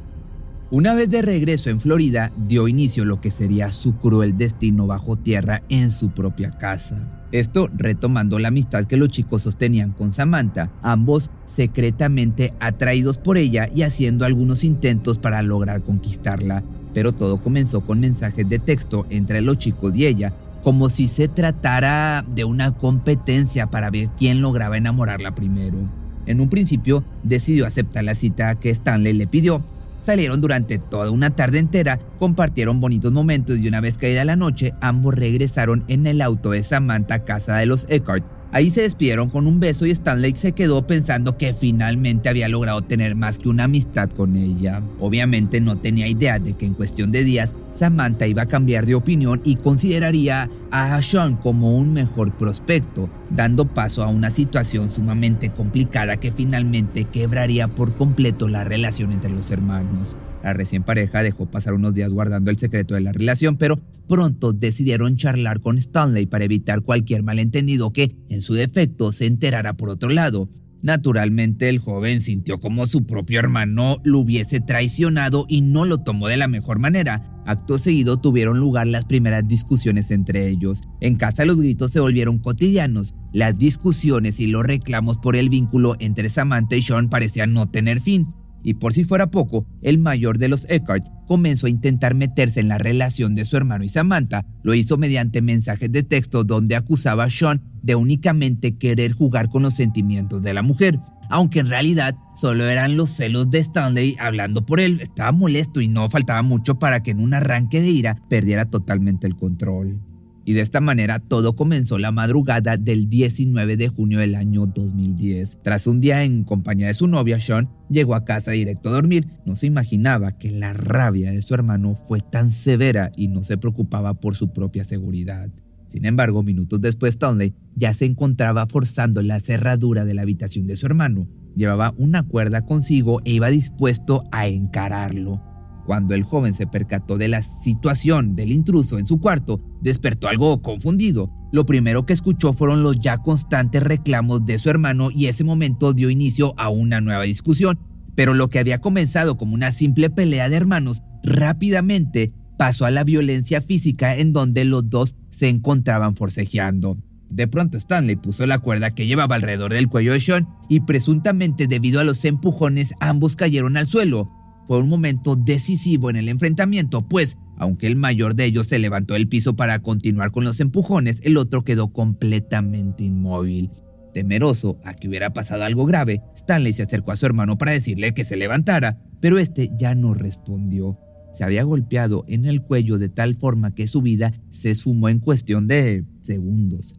Una 0.70 0.94
vez 0.94 1.10
de 1.10 1.20
regreso 1.20 1.68
en 1.68 1.80
Florida, 1.80 2.32
dio 2.48 2.66
inicio 2.66 3.02
a 3.02 3.06
lo 3.06 3.20
que 3.20 3.30
sería 3.30 3.70
su 3.72 3.96
cruel 3.96 4.38
destino 4.38 4.86
bajo 4.86 5.16
tierra 5.16 5.62
en 5.68 5.90
su 5.90 6.12
propia 6.12 6.50
casa. 6.50 7.21
Esto 7.32 7.70
retomando 7.74 8.38
la 8.38 8.48
amistad 8.48 8.84
que 8.84 8.98
los 8.98 9.08
chicos 9.08 9.42
sostenían 9.42 9.92
con 9.92 10.12
Samantha, 10.12 10.70
ambos 10.82 11.30
secretamente 11.46 12.52
atraídos 12.60 13.16
por 13.16 13.38
ella 13.38 13.68
y 13.74 13.82
haciendo 13.82 14.26
algunos 14.26 14.64
intentos 14.64 15.16
para 15.16 15.40
lograr 15.40 15.82
conquistarla. 15.82 16.62
Pero 16.92 17.12
todo 17.12 17.42
comenzó 17.42 17.80
con 17.80 18.00
mensajes 18.00 18.46
de 18.46 18.58
texto 18.58 19.06
entre 19.08 19.40
los 19.40 19.56
chicos 19.56 19.96
y 19.96 20.04
ella, 20.04 20.34
como 20.62 20.90
si 20.90 21.08
se 21.08 21.26
tratara 21.26 22.22
de 22.34 22.44
una 22.44 22.74
competencia 22.74 23.70
para 23.70 23.90
ver 23.90 24.10
quién 24.18 24.42
lograba 24.42 24.76
enamorarla 24.76 25.34
primero. 25.34 25.78
En 26.26 26.38
un 26.40 26.50
principio 26.50 27.02
decidió 27.22 27.66
aceptar 27.66 28.04
la 28.04 28.14
cita 28.14 28.60
que 28.60 28.68
Stanley 28.68 29.14
le 29.14 29.26
pidió, 29.26 29.64
Salieron 30.02 30.40
durante 30.40 30.78
toda 30.78 31.12
una 31.12 31.30
tarde 31.30 31.60
entera, 31.60 32.00
compartieron 32.18 32.80
bonitos 32.80 33.12
momentos 33.12 33.60
y 33.60 33.68
una 33.68 33.80
vez 33.80 33.98
caída 33.98 34.24
la 34.24 34.34
noche, 34.34 34.74
ambos 34.80 35.14
regresaron 35.14 35.84
en 35.86 36.08
el 36.08 36.20
auto 36.20 36.50
de 36.50 36.64
Samantha 36.64 37.14
a 37.14 37.24
casa 37.24 37.56
de 37.56 37.66
los 37.66 37.86
Eckhart 37.88 38.41
Ahí 38.54 38.68
se 38.68 38.82
despidieron 38.82 39.30
con 39.30 39.46
un 39.46 39.60
beso 39.60 39.86
y 39.86 39.90
Stanley 39.92 40.36
se 40.36 40.52
quedó 40.52 40.86
pensando 40.86 41.38
que 41.38 41.54
finalmente 41.54 42.28
había 42.28 42.50
logrado 42.50 42.82
tener 42.82 43.14
más 43.14 43.38
que 43.38 43.48
una 43.48 43.64
amistad 43.64 44.10
con 44.10 44.36
ella. 44.36 44.82
Obviamente 45.00 45.58
no 45.62 45.78
tenía 45.78 46.06
idea 46.06 46.38
de 46.38 46.52
que 46.52 46.66
en 46.66 46.74
cuestión 46.74 47.12
de 47.12 47.24
días 47.24 47.56
Samantha 47.74 48.26
iba 48.26 48.42
a 48.42 48.48
cambiar 48.48 48.84
de 48.84 48.94
opinión 48.94 49.40
y 49.42 49.56
consideraría 49.56 50.50
a 50.70 51.00
Sean 51.00 51.36
como 51.36 51.74
un 51.74 51.94
mejor 51.94 52.36
prospecto, 52.36 53.08
dando 53.30 53.72
paso 53.72 54.02
a 54.02 54.08
una 54.08 54.28
situación 54.28 54.90
sumamente 54.90 55.50
complicada 55.50 56.18
que 56.18 56.30
finalmente 56.30 57.04
quebraría 57.04 57.68
por 57.68 57.94
completo 57.94 58.48
la 58.48 58.64
relación 58.64 59.12
entre 59.12 59.30
los 59.30 59.50
hermanos. 59.50 60.18
La 60.42 60.52
recién 60.54 60.82
pareja 60.82 61.22
dejó 61.22 61.46
pasar 61.46 61.74
unos 61.74 61.94
días 61.94 62.10
guardando 62.10 62.50
el 62.50 62.58
secreto 62.58 62.94
de 62.94 63.00
la 63.00 63.12
relación, 63.12 63.56
pero 63.56 63.78
pronto 64.08 64.52
decidieron 64.52 65.16
charlar 65.16 65.60
con 65.60 65.78
Stanley 65.78 66.26
para 66.26 66.44
evitar 66.44 66.82
cualquier 66.82 67.22
malentendido 67.22 67.92
que, 67.92 68.16
en 68.28 68.42
su 68.42 68.54
defecto, 68.54 69.12
se 69.12 69.26
enterara 69.26 69.74
por 69.76 69.88
otro 69.90 70.08
lado. 70.08 70.48
Naturalmente 70.82 71.68
el 71.68 71.78
joven 71.78 72.20
sintió 72.20 72.58
como 72.58 72.86
su 72.86 73.06
propio 73.06 73.38
hermano 73.38 73.98
lo 74.02 74.18
hubiese 74.18 74.60
traicionado 74.60 75.46
y 75.48 75.60
no 75.60 75.84
lo 75.84 75.98
tomó 75.98 76.26
de 76.26 76.36
la 76.36 76.48
mejor 76.48 76.80
manera. 76.80 77.28
Acto 77.46 77.78
seguido 77.78 78.18
tuvieron 78.18 78.58
lugar 78.58 78.88
las 78.88 79.04
primeras 79.04 79.46
discusiones 79.46 80.10
entre 80.10 80.48
ellos. 80.48 80.80
En 81.00 81.16
casa 81.16 81.44
los 81.44 81.56
gritos 81.56 81.92
se 81.92 82.00
volvieron 82.00 82.38
cotidianos. 82.38 83.14
Las 83.32 83.56
discusiones 83.56 84.40
y 84.40 84.48
los 84.48 84.64
reclamos 84.64 85.18
por 85.18 85.36
el 85.36 85.48
vínculo 85.48 85.96
entre 86.00 86.28
Samantha 86.28 86.74
y 86.74 86.82
Sean 86.82 87.08
parecían 87.08 87.52
no 87.52 87.68
tener 87.68 88.00
fin. 88.00 88.26
Y 88.62 88.74
por 88.74 88.92
si 88.92 89.04
fuera 89.04 89.30
poco, 89.30 89.66
el 89.82 89.98
mayor 89.98 90.38
de 90.38 90.48
los 90.48 90.66
Eckhart 90.68 91.04
comenzó 91.26 91.66
a 91.66 91.70
intentar 91.70 92.14
meterse 92.14 92.60
en 92.60 92.68
la 92.68 92.78
relación 92.78 93.34
de 93.34 93.44
su 93.44 93.56
hermano 93.56 93.84
y 93.84 93.88
Samantha. 93.88 94.44
Lo 94.62 94.74
hizo 94.74 94.96
mediante 94.96 95.42
mensajes 95.42 95.90
de 95.90 96.02
texto 96.02 96.44
donde 96.44 96.76
acusaba 96.76 97.24
a 97.24 97.30
Sean 97.30 97.62
de 97.82 97.94
únicamente 97.94 98.76
querer 98.76 99.12
jugar 99.12 99.48
con 99.48 99.62
los 99.62 99.74
sentimientos 99.74 100.42
de 100.42 100.54
la 100.54 100.62
mujer, 100.62 100.98
aunque 101.30 101.60
en 101.60 101.66
realidad 101.66 102.14
solo 102.36 102.68
eran 102.68 102.96
los 102.96 103.10
celos 103.10 103.50
de 103.50 103.58
Stanley 103.58 104.16
hablando 104.20 104.64
por 104.64 104.80
él. 104.80 105.00
Estaba 105.00 105.32
molesto 105.32 105.80
y 105.80 105.88
no 105.88 106.08
faltaba 106.08 106.42
mucho 106.42 106.78
para 106.78 107.02
que 107.02 107.10
en 107.10 107.20
un 107.20 107.34
arranque 107.34 107.80
de 107.80 107.90
ira 107.90 108.16
perdiera 108.28 108.66
totalmente 108.66 109.26
el 109.26 109.36
control. 109.36 110.11
Y 110.44 110.54
de 110.54 110.60
esta 110.60 110.80
manera 110.80 111.20
todo 111.20 111.54
comenzó 111.54 111.98
la 111.98 112.10
madrugada 112.10 112.76
del 112.76 113.08
19 113.08 113.76
de 113.76 113.88
junio 113.88 114.18
del 114.18 114.34
año 114.34 114.66
2010. 114.66 115.60
Tras 115.62 115.86
un 115.86 116.00
día 116.00 116.24
en 116.24 116.44
compañía 116.44 116.88
de 116.88 116.94
su 116.94 117.06
novia, 117.06 117.38
Sean 117.38 117.70
llegó 117.88 118.14
a 118.14 118.24
casa 118.24 118.50
directo 118.50 118.88
a 118.88 118.92
dormir. 118.92 119.28
No 119.46 119.54
se 119.54 119.66
imaginaba 119.66 120.32
que 120.32 120.50
la 120.50 120.72
rabia 120.72 121.30
de 121.30 121.42
su 121.42 121.54
hermano 121.54 121.94
fue 121.94 122.20
tan 122.20 122.50
severa 122.50 123.12
y 123.16 123.28
no 123.28 123.44
se 123.44 123.56
preocupaba 123.56 124.14
por 124.14 124.34
su 124.34 124.52
propia 124.52 124.84
seguridad. 124.84 125.48
Sin 125.88 126.06
embargo, 126.06 126.42
minutos 126.42 126.80
después, 126.80 127.14
Stanley 127.14 127.54
ya 127.76 127.92
se 127.92 128.06
encontraba 128.06 128.66
forzando 128.66 129.20
la 129.20 129.38
cerradura 129.40 130.04
de 130.04 130.14
la 130.14 130.22
habitación 130.22 130.66
de 130.66 130.74
su 130.74 130.86
hermano. 130.86 131.28
Llevaba 131.54 131.94
una 131.98 132.22
cuerda 132.22 132.64
consigo 132.64 133.20
e 133.26 133.32
iba 133.32 133.50
dispuesto 133.50 134.24
a 134.32 134.46
encararlo. 134.46 135.51
Cuando 135.86 136.14
el 136.14 136.22
joven 136.22 136.54
se 136.54 136.66
percató 136.66 137.18
de 137.18 137.28
la 137.28 137.42
situación 137.42 138.36
del 138.36 138.52
intruso 138.52 138.98
en 138.98 139.06
su 139.06 139.20
cuarto, 139.20 139.60
despertó 139.80 140.28
algo 140.28 140.62
confundido. 140.62 141.30
Lo 141.52 141.66
primero 141.66 142.06
que 142.06 142.12
escuchó 142.12 142.52
fueron 142.52 142.82
los 142.82 142.98
ya 142.98 143.18
constantes 143.18 143.82
reclamos 143.82 144.46
de 144.46 144.58
su 144.58 144.70
hermano 144.70 145.10
y 145.10 145.26
ese 145.26 145.44
momento 145.44 145.92
dio 145.92 146.08
inicio 146.08 146.54
a 146.56 146.68
una 146.68 147.00
nueva 147.00 147.24
discusión. 147.24 147.78
Pero 148.14 148.34
lo 148.34 148.48
que 148.48 148.58
había 148.58 148.80
comenzado 148.80 149.36
como 149.36 149.54
una 149.54 149.72
simple 149.72 150.08
pelea 150.08 150.48
de 150.48 150.56
hermanos 150.56 151.02
rápidamente 151.24 152.32
pasó 152.58 152.84
a 152.84 152.90
la 152.90 153.04
violencia 153.04 153.60
física 153.60 154.16
en 154.16 154.32
donde 154.32 154.64
los 154.64 154.88
dos 154.88 155.16
se 155.30 155.48
encontraban 155.48 156.14
forcejeando. 156.14 156.96
De 157.28 157.48
pronto 157.48 157.78
Stanley 157.78 158.16
puso 158.16 158.46
la 158.46 158.58
cuerda 158.58 158.94
que 158.94 159.06
llevaba 159.06 159.36
alrededor 159.36 159.72
del 159.72 159.88
cuello 159.88 160.12
de 160.12 160.20
Sean 160.20 160.46
y 160.68 160.80
presuntamente 160.80 161.66
debido 161.66 161.98
a 161.98 162.04
los 162.04 162.24
empujones 162.26 162.92
ambos 163.00 163.36
cayeron 163.36 163.78
al 163.78 163.86
suelo. 163.88 164.30
Fue 164.66 164.78
un 164.78 164.88
momento 164.88 165.36
decisivo 165.36 166.10
en 166.10 166.16
el 166.16 166.28
enfrentamiento, 166.28 167.02
pues, 167.02 167.36
aunque 167.58 167.86
el 167.86 167.96
mayor 167.96 168.34
de 168.34 168.44
ellos 168.44 168.66
se 168.68 168.78
levantó 168.78 169.14
del 169.14 169.28
piso 169.28 169.56
para 169.56 169.80
continuar 169.80 170.30
con 170.30 170.44
los 170.44 170.60
empujones, 170.60 171.18
el 171.22 171.36
otro 171.36 171.64
quedó 171.64 171.92
completamente 171.92 173.04
inmóvil. 173.04 173.70
Temeroso 174.14 174.78
a 174.84 174.94
que 174.94 175.08
hubiera 175.08 175.32
pasado 175.32 175.64
algo 175.64 175.86
grave, 175.86 176.22
Stanley 176.36 176.72
se 176.72 176.82
acercó 176.82 177.12
a 177.12 177.16
su 177.16 177.26
hermano 177.26 177.56
para 177.58 177.72
decirle 177.72 178.14
que 178.14 178.24
se 178.24 178.36
levantara, 178.36 178.98
pero 179.20 179.38
este 179.38 179.70
ya 179.76 179.94
no 179.94 180.14
respondió. 180.14 180.98
Se 181.32 181.44
había 181.44 181.62
golpeado 181.62 182.24
en 182.28 182.44
el 182.44 182.62
cuello 182.62 182.98
de 182.98 183.08
tal 183.08 183.36
forma 183.36 183.74
que 183.74 183.86
su 183.86 184.02
vida 184.02 184.34
se 184.50 184.70
esfumó 184.70 185.08
en 185.08 185.18
cuestión 185.18 185.66
de 185.66 186.04
segundos. 186.20 186.94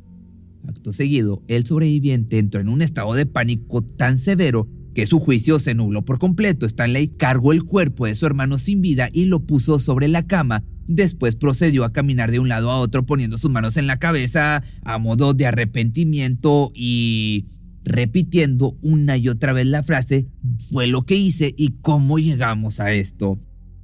Acto 0.67 0.91
seguido, 0.91 1.43
el 1.47 1.65
sobreviviente 1.65 2.39
entró 2.39 2.61
en 2.61 2.69
un 2.69 2.81
estado 2.81 3.13
de 3.13 3.25
pánico 3.25 3.83
tan 3.83 4.17
severo 4.17 4.67
que 4.93 5.05
su 5.05 5.19
juicio 5.19 5.59
se 5.59 5.73
nubló 5.73 6.05
por 6.05 6.19
completo. 6.19 6.65
Stanley 6.65 7.07
cargó 7.07 7.51
el 7.51 7.63
cuerpo 7.63 8.05
de 8.05 8.15
su 8.15 8.25
hermano 8.25 8.57
sin 8.57 8.81
vida 8.81 9.09
y 9.11 9.25
lo 9.25 9.41
puso 9.45 9.79
sobre 9.79 10.07
la 10.07 10.27
cama. 10.27 10.63
Después 10.87 11.35
procedió 11.35 11.85
a 11.85 11.93
caminar 11.93 12.31
de 12.31 12.39
un 12.39 12.49
lado 12.49 12.69
a 12.69 12.79
otro 12.79 13.05
poniendo 13.05 13.37
sus 13.37 13.51
manos 13.51 13.77
en 13.77 13.87
la 13.87 13.99
cabeza 13.99 14.63
a 14.83 14.97
modo 14.97 15.33
de 15.33 15.45
arrepentimiento 15.45 16.71
y 16.75 17.45
repitiendo 17.85 18.77
una 18.81 19.17
y 19.17 19.29
otra 19.29 19.53
vez 19.53 19.65
la 19.65 19.83
frase, 19.83 20.27
fue 20.71 20.87
lo 20.87 21.05
que 21.05 21.15
hice 21.15 21.53
y 21.57 21.75
cómo 21.81 22.19
llegamos 22.19 22.79
a 22.79 22.93
esto. 22.93 23.39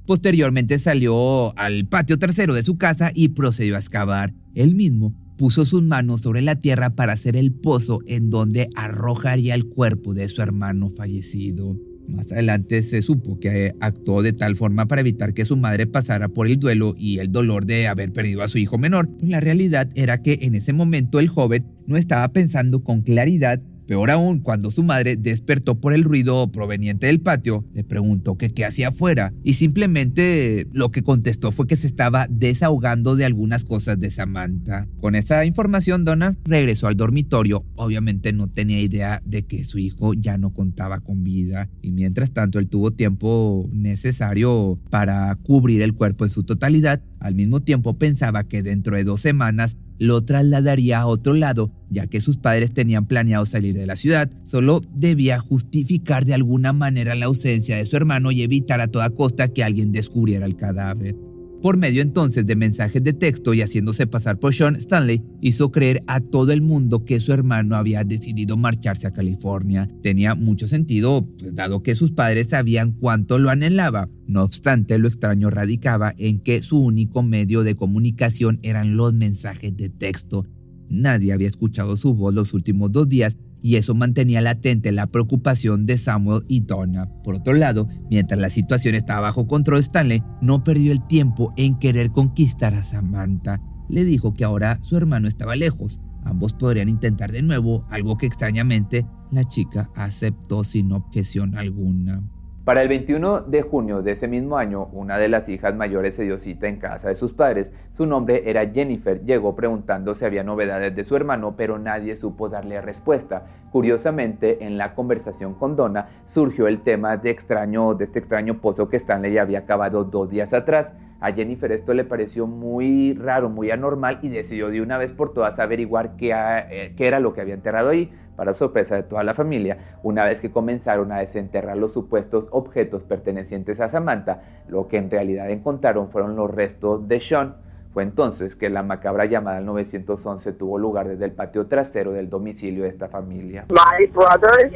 Posteriormente 0.06 0.78
salió 0.78 1.56
al 1.58 1.86
patio 1.86 2.18
trasero 2.18 2.54
de 2.54 2.62
su 2.62 2.76
casa 2.76 3.12
y 3.14 3.28
procedió 3.28 3.76
a 3.76 3.78
excavar. 3.78 4.34
Él 4.54 4.74
mismo 4.74 5.14
puso 5.40 5.64
sus 5.64 5.82
manos 5.82 6.20
sobre 6.20 6.42
la 6.42 6.56
tierra 6.56 6.90
para 6.90 7.14
hacer 7.14 7.34
el 7.34 7.50
pozo 7.50 8.00
en 8.06 8.28
donde 8.28 8.68
arrojaría 8.76 9.54
el 9.54 9.64
cuerpo 9.64 10.12
de 10.12 10.28
su 10.28 10.42
hermano 10.42 10.90
fallecido. 10.90 11.78
Más 12.08 12.30
adelante 12.30 12.82
se 12.82 13.00
supo 13.00 13.40
que 13.40 13.72
actuó 13.80 14.20
de 14.20 14.34
tal 14.34 14.54
forma 14.54 14.84
para 14.84 15.00
evitar 15.00 15.32
que 15.32 15.46
su 15.46 15.56
madre 15.56 15.86
pasara 15.86 16.28
por 16.28 16.46
el 16.46 16.58
duelo 16.58 16.94
y 16.94 17.20
el 17.20 17.32
dolor 17.32 17.64
de 17.64 17.88
haber 17.88 18.12
perdido 18.12 18.42
a 18.42 18.48
su 18.48 18.58
hijo 18.58 18.76
menor. 18.76 19.08
La 19.22 19.40
realidad 19.40 19.88
era 19.94 20.20
que 20.20 20.40
en 20.42 20.56
ese 20.56 20.74
momento 20.74 21.20
el 21.20 21.28
joven 21.28 21.64
no 21.86 21.96
estaba 21.96 22.28
pensando 22.34 22.84
con 22.84 23.00
claridad 23.00 23.62
Peor 23.90 24.12
aún, 24.12 24.38
cuando 24.38 24.70
su 24.70 24.84
madre 24.84 25.16
despertó 25.16 25.80
por 25.80 25.92
el 25.92 26.04
ruido 26.04 26.52
proveniente 26.52 27.08
del 27.08 27.20
patio, 27.20 27.64
le 27.74 27.82
preguntó 27.82 28.38
que 28.38 28.50
qué 28.50 28.64
hacía 28.64 28.90
afuera 28.90 29.34
y 29.42 29.54
simplemente 29.54 30.68
lo 30.72 30.92
que 30.92 31.02
contestó 31.02 31.50
fue 31.50 31.66
que 31.66 31.74
se 31.74 31.88
estaba 31.88 32.28
desahogando 32.30 33.16
de 33.16 33.24
algunas 33.24 33.64
cosas 33.64 33.98
de 33.98 34.12
Samantha. 34.12 34.86
Con 35.00 35.16
esa 35.16 35.44
información, 35.44 36.04
Donna 36.04 36.38
regresó 36.44 36.86
al 36.86 36.94
dormitorio. 36.94 37.64
Obviamente 37.74 38.32
no 38.32 38.46
tenía 38.46 38.80
idea 38.80 39.22
de 39.24 39.44
que 39.44 39.64
su 39.64 39.78
hijo 39.78 40.14
ya 40.14 40.38
no 40.38 40.54
contaba 40.54 41.00
con 41.00 41.24
vida 41.24 41.68
y 41.82 41.90
mientras 41.90 42.30
tanto 42.30 42.60
él 42.60 42.68
tuvo 42.68 42.92
tiempo 42.92 43.68
necesario 43.72 44.78
para 44.88 45.34
cubrir 45.42 45.82
el 45.82 45.94
cuerpo 45.94 46.24
en 46.24 46.30
su 46.30 46.44
totalidad. 46.44 47.02
Al 47.20 47.34
mismo 47.34 47.60
tiempo 47.60 47.98
pensaba 47.98 48.44
que 48.44 48.62
dentro 48.62 48.96
de 48.96 49.04
dos 49.04 49.20
semanas 49.20 49.76
lo 49.98 50.24
trasladaría 50.24 51.00
a 51.00 51.06
otro 51.06 51.34
lado, 51.34 51.70
ya 51.90 52.06
que 52.06 52.22
sus 52.22 52.38
padres 52.38 52.72
tenían 52.72 53.06
planeado 53.06 53.44
salir 53.44 53.76
de 53.76 53.86
la 53.86 53.96
ciudad. 53.96 54.30
Solo 54.44 54.80
debía 54.96 55.38
justificar 55.38 56.24
de 56.24 56.34
alguna 56.34 56.72
manera 56.72 57.14
la 57.14 57.26
ausencia 57.26 57.76
de 57.76 57.84
su 57.84 57.96
hermano 57.96 58.32
y 58.32 58.42
evitar 58.42 58.80
a 58.80 58.88
toda 58.88 59.10
costa 59.10 59.48
que 59.48 59.62
alguien 59.62 59.92
descubriera 59.92 60.46
el 60.46 60.56
cadáver. 60.56 61.14
Por 61.62 61.76
medio 61.76 62.00
entonces 62.00 62.46
de 62.46 62.56
mensajes 62.56 63.02
de 63.02 63.12
texto 63.12 63.52
y 63.52 63.60
haciéndose 63.60 64.06
pasar 64.06 64.38
por 64.38 64.54
Sean 64.54 64.76
Stanley, 64.76 65.22
hizo 65.42 65.70
creer 65.70 66.00
a 66.06 66.20
todo 66.20 66.52
el 66.52 66.62
mundo 66.62 67.04
que 67.04 67.20
su 67.20 67.32
hermano 67.32 67.76
había 67.76 68.02
decidido 68.02 68.56
marcharse 68.56 69.06
a 69.06 69.12
California. 69.12 69.86
Tenía 70.02 70.34
mucho 70.34 70.66
sentido, 70.66 71.28
pues, 71.38 71.54
dado 71.54 71.82
que 71.82 71.94
sus 71.94 72.12
padres 72.12 72.48
sabían 72.48 72.92
cuánto 72.92 73.38
lo 73.38 73.50
anhelaba. 73.50 74.08
No 74.26 74.42
obstante, 74.42 74.98
lo 74.98 75.06
extraño 75.06 75.50
radicaba 75.50 76.14
en 76.16 76.40
que 76.40 76.62
su 76.62 76.78
único 76.78 77.22
medio 77.22 77.62
de 77.62 77.74
comunicación 77.74 78.58
eran 78.62 78.96
los 78.96 79.12
mensajes 79.12 79.76
de 79.76 79.90
texto. 79.90 80.46
Nadie 80.88 81.34
había 81.34 81.48
escuchado 81.48 81.98
su 81.98 82.14
voz 82.14 82.34
los 82.34 82.54
últimos 82.54 82.90
dos 82.90 83.06
días 83.06 83.36
y 83.62 83.76
eso 83.76 83.94
mantenía 83.94 84.40
latente 84.40 84.92
la 84.92 85.06
preocupación 85.06 85.84
de 85.84 85.98
Samuel 85.98 86.44
y 86.48 86.60
Donna. 86.60 87.08
Por 87.22 87.36
otro 87.36 87.52
lado, 87.52 87.88
mientras 88.10 88.40
la 88.40 88.50
situación 88.50 88.94
estaba 88.94 89.20
bajo 89.20 89.46
control, 89.46 89.80
Stanley 89.80 90.22
no 90.40 90.64
perdió 90.64 90.92
el 90.92 91.06
tiempo 91.06 91.52
en 91.56 91.78
querer 91.78 92.10
conquistar 92.10 92.74
a 92.74 92.82
Samantha. 92.82 93.60
Le 93.88 94.04
dijo 94.04 94.34
que 94.34 94.44
ahora 94.44 94.78
su 94.82 94.96
hermano 94.96 95.28
estaba 95.28 95.56
lejos. 95.56 96.00
Ambos 96.24 96.52
podrían 96.54 96.88
intentar 96.88 97.32
de 97.32 97.42
nuevo, 97.42 97.84
algo 97.90 98.16
que 98.16 98.26
extrañamente 98.26 99.06
la 99.30 99.44
chica 99.44 99.90
aceptó 99.94 100.64
sin 100.64 100.92
objeción 100.92 101.56
alguna. 101.56 102.22
Para 102.70 102.82
el 102.82 102.88
21 102.88 103.40
de 103.40 103.62
junio 103.62 104.00
de 104.00 104.12
ese 104.12 104.28
mismo 104.28 104.56
año, 104.56 104.90
una 104.92 105.18
de 105.18 105.28
las 105.28 105.48
hijas 105.48 105.74
mayores 105.74 106.14
se 106.14 106.22
dio 106.22 106.38
cita 106.38 106.68
en 106.68 106.76
casa 106.76 107.08
de 107.08 107.16
sus 107.16 107.32
padres. 107.32 107.72
Su 107.90 108.06
nombre 108.06 108.48
era 108.48 108.64
Jennifer. 108.70 109.24
Llegó 109.24 109.56
preguntando 109.56 110.14
si 110.14 110.24
había 110.24 110.44
novedades 110.44 110.94
de 110.94 111.02
su 111.02 111.16
hermano, 111.16 111.56
pero 111.56 111.80
nadie 111.80 112.14
supo 112.14 112.48
darle 112.48 112.80
respuesta. 112.80 113.44
Curiosamente, 113.72 114.64
en 114.64 114.78
la 114.78 114.94
conversación 114.94 115.54
con 115.54 115.74
Donna 115.74 116.10
surgió 116.26 116.68
el 116.68 116.82
tema 116.82 117.16
de, 117.16 117.30
extraño, 117.30 117.94
de 117.94 118.04
este 118.04 118.20
extraño 118.20 118.60
pozo 118.60 118.88
que 118.88 118.98
Stanley 118.98 119.36
había 119.38 119.58
acabado 119.58 120.04
dos 120.04 120.30
días 120.30 120.54
atrás. 120.54 120.92
A 121.18 121.32
Jennifer 121.32 121.72
esto 121.72 121.92
le 121.92 122.04
pareció 122.04 122.46
muy 122.46 123.14
raro, 123.14 123.50
muy 123.50 123.72
anormal 123.72 124.20
y 124.22 124.28
decidió 124.28 124.70
de 124.70 124.80
una 124.80 124.96
vez 124.96 125.12
por 125.12 125.34
todas 125.34 125.58
averiguar 125.58 126.14
qué, 126.14 126.32
eh, 126.32 126.94
qué 126.96 127.08
era 127.08 127.18
lo 127.18 127.32
que 127.32 127.40
había 127.40 127.54
enterrado 127.54 127.88
ahí. 127.88 128.12
Para 128.40 128.54
sorpresa 128.54 128.94
de 128.94 129.02
toda 129.02 129.22
la 129.22 129.34
familia, 129.34 129.76
una 130.02 130.24
vez 130.24 130.40
que 130.40 130.50
comenzaron 130.50 131.12
a 131.12 131.18
desenterrar 131.18 131.76
los 131.76 131.92
supuestos 131.92 132.48
objetos 132.52 133.02
pertenecientes 133.02 133.80
a 133.80 133.90
Samantha, 133.90 134.40
lo 134.66 134.88
que 134.88 134.96
en 134.96 135.10
realidad 135.10 135.50
encontraron 135.50 136.08
fueron 136.08 136.36
los 136.36 136.50
restos 136.50 137.06
de 137.06 137.20
Sean. 137.20 137.56
Fue 137.92 138.02
entonces 138.02 138.56
que 138.56 138.70
la 138.70 138.82
macabra 138.82 139.26
llamada 139.26 139.58
al 139.58 139.66
911 139.66 140.54
tuvo 140.54 140.78
lugar 140.78 141.06
desde 141.06 141.26
el 141.26 141.32
patio 141.32 141.66
trasero 141.66 142.12
del 142.12 142.30
domicilio 142.30 142.84
de 142.84 142.88
esta 142.88 143.08
familia. 143.08 143.66
My 143.68 144.06
brother, 144.06 144.70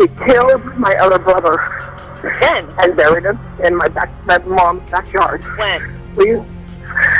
he 0.00 0.08
killed 0.26 0.64
my 0.76 0.96
other 1.00 1.22
brother. 1.22 1.60
When? 2.40 2.66
And 2.78 2.96
buried 2.96 3.24
him 3.24 3.38
in 3.64 3.76
my 3.76 3.86
back, 3.86 4.10
my 4.26 4.38
mom's 4.38 4.82
backyard. 4.90 5.44
When? 5.56 5.80
Please 6.16 6.55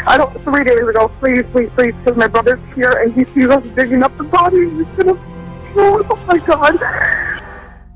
I 0.07 0.17
don't, 0.19 0.33
three 0.45 0.65
days 0.65 0.89
ago, 0.89 1.11
please, 1.21 1.45
please, 1.53 1.71
please, 1.77 1.95
because 2.05 2.17
my 2.17 2.29
brother's 2.29 2.61
here 2.75 2.93
and 3.03 3.13
he 3.13 3.25
sees 3.35 3.49
us 3.49 3.65
digging 3.75 4.03
up 4.03 4.17
the 4.17 4.25
body. 4.25 4.67
Oh 5.79 6.19
my 6.29 6.39
God. 6.39 6.81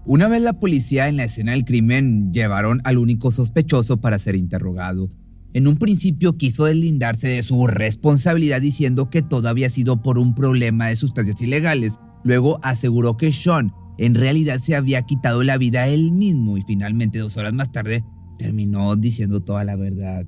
Una 0.05 0.29
vez 0.29 0.43
la 0.43 0.55
policía 0.55 1.09
en 1.09 1.17
la 1.17 1.25
escena 1.25 1.53
del 1.53 1.65
crimen 1.65 2.33
llevaron 2.33 2.81
al 2.85 2.99
único 2.99 3.31
sospechoso 3.31 4.01
para 4.01 4.19
ser 4.19 4.35
interrogado. 4.35 5.11
En 5.53 5.67
un 5.67 5.77
principio 5.77 6.37
quiso 6.37 6.65
deslindarse 6.65 7.29
de 7.29 7.43
su 7.43 7.67
responsabilidad 7.67 8.61
diciendo 8.61 9.11
que 9.11 9.23
todo 9.23 9.49
había 9.49 9.69
sido 9.69 10.03
por 10.03 10.19
un 10.19 10.35
problema 10.35 10.89
de 10.89 10.97
sustancias 10.97 11.41
ilegales. 11.43 11.99
Luego 12.25 12.61
aseguró 12.63 13.17
que 13.17 13.33
Sean 13.33 13.73
en 13.99 14.15
realidad 14.15 14.61
se 14.61 14.75
había 14.75 15.03
quitado 15.03 15.43
la 15.43 15.59
vida 15.59 15.87
él 15.87 16.13
mismo 16.13 16.57
y 16.57 16.63
finalmente 16.63 17.19
dos 17.19 17.37
horas 17.37 17.53
más 17.53 17.71
tarde 17.71 18.03
terminó 18.39 18.97
diciendo 18.97 19.41
toda 19.41 19.63
la 19.65 19.77
verdad. 19.77 20.27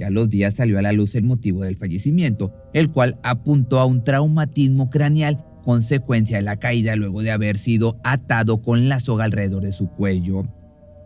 Ya 0.00 0.06
a 0.06 0.10
los 0.10 0.30
días 0.30 0.54
salió 0.54 0.78
a 0.78 0.82
la 0.82 0.92
luz 0.92 1.14
el 1.14 1.24
motivo 1.24 1.60
del 1.60 1.76
fallecimiento, 1.76 2.54
el 2.72 2.90
cual 2.90 3.18
apuntó 3.22 3.78
a 3.78 3.84
un 3.84 4.02
traumatismo 4.02 4.88
craneal 4.88 5.44
consecuencia 5.62 6.38
de 6.38 6.42
la 6.42 6.56
caída 6.56 6.96
luego 6.96 7.20
de 7.20 7.30
haber 7.30 7.58
sido 7.58 7.98
atado 8.02 8.62
con 8.62 8.88
la 8.88 8.98
soga 8.98 9.24
alrededor 9.24 9.62
de 9.62 9.72
su 9.72 9.90
cuello. 9.90 10.46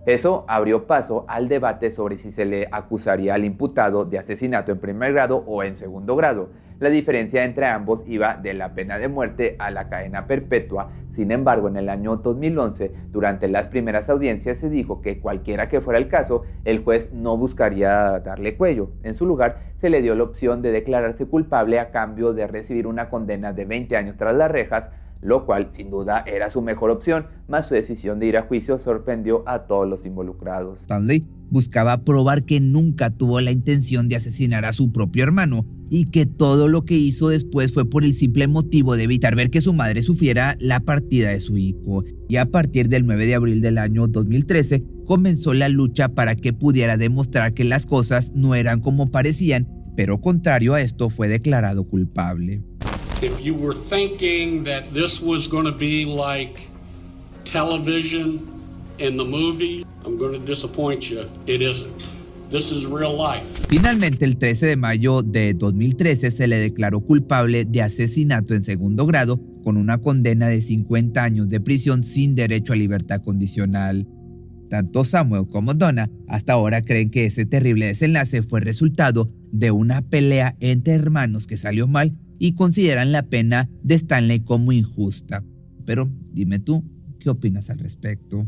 Eso 0.07 0.45
abrió 0.47 0.87
paso 0.87 1.25
al 1.27 1.49
debate 1.49 1.91
sobre 1.91 2.19
si 2.19 2.31
se 2.31 2.45
le 2.45 2.69
acusaría 2.71 3.35
al 3.35 3.45
imputado 3.45 4.05
de 4.05 4.17
asesinato 4.17 4.71
en 4.71 4.79
primer 4.79 5.13
grado 5.13 5.43
o 5.45 5.65
en 5.65 5.75
segundo 5.75 6.15
grado. 6.15 6.51
La 6.81 6.91
diferencia 6.91 7.45
entre 7.45 7.67
ambos 7.67 8.03
iba 8.07 8.37
de 8.37 8.53
la 8.53 8.75
pena 8.75 8.99
de 8.99 9.09
muerte 9.09 9.55
a 9.61 9.71
la 9.71 9.89
cadena 9.89 10.27
perpetua. 10.27 10.91
Sin 11.09 11.31
embargo, 11.31 11.69
en 11.69 11.77
el 11.77 11.89
año 11.89 12.17
2011, 12.17 12.91
durante 13.13 13.49
las 13.49 13.69
primeras 13.69 14.11
audiencias, 14.11 14.59
se 14.59 14.69
dijo 14.69 15.01
que 15.01 15.21
cualquiera 15.21 15.69
que 15.69 15.81
fuera 15.81 15.99
el 15.99 16.09
caso, 16.09 16.43
el 16.65 16.83
juez 16.83 17.13
no 17.13 17.37
buscaría 17.37 18.19
darle 18.19 18.57
cuello. 18.57 18.91
En 19.05 19.15
su 19.15 19.25
lugar, 19.25 19.73
se 19.77 19.89
le 19.89 20.03
dio 20.03 20.17
la 20.17 20.25
opción 20.25 20.63
de 20.63 20.73
declararse 20.73 21.27
culpable 21.27 21.79
a 21.79 21.91
cambio 21.91 22.35
de 22.35 22.49
recibir 22.49 22.89
una 22.89 23.09
condena 23.09 23.53
de 23.53 23.67
20 23.67 23.97
años 23.97 24.17
tras 24.17 24.35
las 24.35 24.51
rejas, 24.51 24.91
lo 25.21 25.47
cual 25.47 25.69
sin 25.71 25.91
duda 25.91 26.23
era 26.27 26.51
su 26.51 26.61
mejor 26.61 26.91
opción, 26.91 27.27
mas 27.49 27.67
su 27.67 27.75
decisión 27.75 28.19
de 28.19 28.27
ir 28.27 28.37
a 28.37 28.43
juicio 28.43 28.79
sorprendió 28.79 29.43
a 29.47 29.61
todos 29.67 29.89
los 29.89 30.05
involucrados. 30.05 30.81
Stanley 30.83 31.27
buscaba 31.51 31.99
probar 31.99 32.45
que 32.45 32.61
nunca 32.61 33.11
tuvo 33.11 33.41
la 33.41 33.53
intención 33.53 34.09
de 34.09 34.17
asesinar 34.17 34.65
a 34.65 34.73
su 34.73 34.93
propio 34.93 35.23
hermano 35.23 35.65
y 35.95 36.07
que 36.07 36.27
todo 36.27 36.67
lo 36.67 36.85
que 36.85 36.97
hizo 36.97 37.29
después 37.29 37.73
fue 37.73 37.89
por 37.89 38.03
el 38.03 38.15
simple 38.15 38.49
motivo 38.49 38.97
de 38.97 39.05
evitar 39.05 39.37
ver 39.37 39.49
que 39.49 39.61
su 39.61 39.73
madre 39.73 40.03
sufriera 40.03 40.57
la 40.59 40.81
partida 40.81 41.31
de 41.31 41.39
su 41.39 41.57
hijo. 41.57 42.03
Y 42.29 42.35
a 42.35 42.47
partir 42.47 42.89
del 42.89 43.07
9 43.07 43.27
de 43.27 43.37
abril 43.37 43.61
del 43.61 43.79
año 43.79 44.09
2013 44.09 44.83
comenzó 45.07 45.55
la 45.55 45.69
lucha 45.69 46.09
para 46.09 46.35
que 46.35 46.53
pudiera 46.53 46.97
demostrar 46.97 47.55
que 47.55 47.63
las 47.63 47.87
cosas 47.87 48.33
no 48.35 48.57
eran 48.57 48.81
como 48.81 49.13
parecían, 49.13 49.69
pero 49.95 50.21
contrario 50.21 50.75
a 50.75 50.83
esto 50.83 51.11
fue 51.11 51.29
declarado 51.29 51.85
culpable. 51.85 52.61
If 53.23 53.41
you 53.41 53.55
were 53.55 53.77
thinking 53.89 54.65
that 54.65 54.93
this 54.93 55.23
was 55.23 55.49
going 55.49 55.67
to 55.67 55.79
be 55.79 56.05
like 56.05 56.61
television 57.45 58.41
and 58.99 59.17
the 59.17 59.25
movie, 59.25 59.87
I'm 60.05 60.19
going 60.19 60.33
to 60.33 60.45
disappoint 60.45 61.09
you. 61.09 61.21
It 61.47 61.63
isn't. 61.63 62.24
Finalmente, 63.69 64.25
el 64.25 64.37
13 64.37 64.67
de 64.67 64.77
mayo 64.77 65.23
de 65.23 65.55
2013 65.55 66.31
se 66.31 66.47
le 66.47 66.57
declaró 66.57 67.01
culpable 67.01 67.65
de 67.65 67.83
asesinato 67.83 68.55
en 68.55 68.65
segundo 68.65 69.07
grado 69.07 69.41
con 69.63 69.77
una 69.77 69.99
condena 69.99 70.47
de 70.47 70.61
50 70.61 71.23
años 71.23 71.49
de 71.49 71.61
prisión 71.61 72.05
sin 72.05 72.35
derecho 72.35 72.73
a 72.73 72.77
libertad 72.77 73.23
condicional. 73.23 74.07
Tanto 74.69 75.05
Samuel 75.05 75.47
como 75.47 75.75
Donna 75.75 76.11
hasta 76.29 76.53
ahora 76.53 76.83
creen 76.83 77.11
que 77.11 77.27
ese 77.27 77.47
terrible 77.47 77.87
desenlace 77.87 78.43
fue 78.43 78.61
resultado 78.61 79.33
de 79.53 79.71
una 79.71 80.03
pelea 80.03 80.57
entre 80.61 80.95
hermanos 80.95 81.47
que 81.47 81.57
salió 81.57 81.87
mal 81.87 82.17
y 82.39 82.55
consideran 82.55 83.13
la 83.13 83.23
pena 83.23 83.71
de 83.83 83.95
Stanley 83.95 84.41
como 84.41 84.73
injusta. 84.73 85.45
Pero 85.85 86.11
dime 86.33 86.59
tú, 86.59 86.85
¿qué 87.21 87.31
opinas 87.31 87.71
al 87.71 87.79
respecto? 87.79 88.47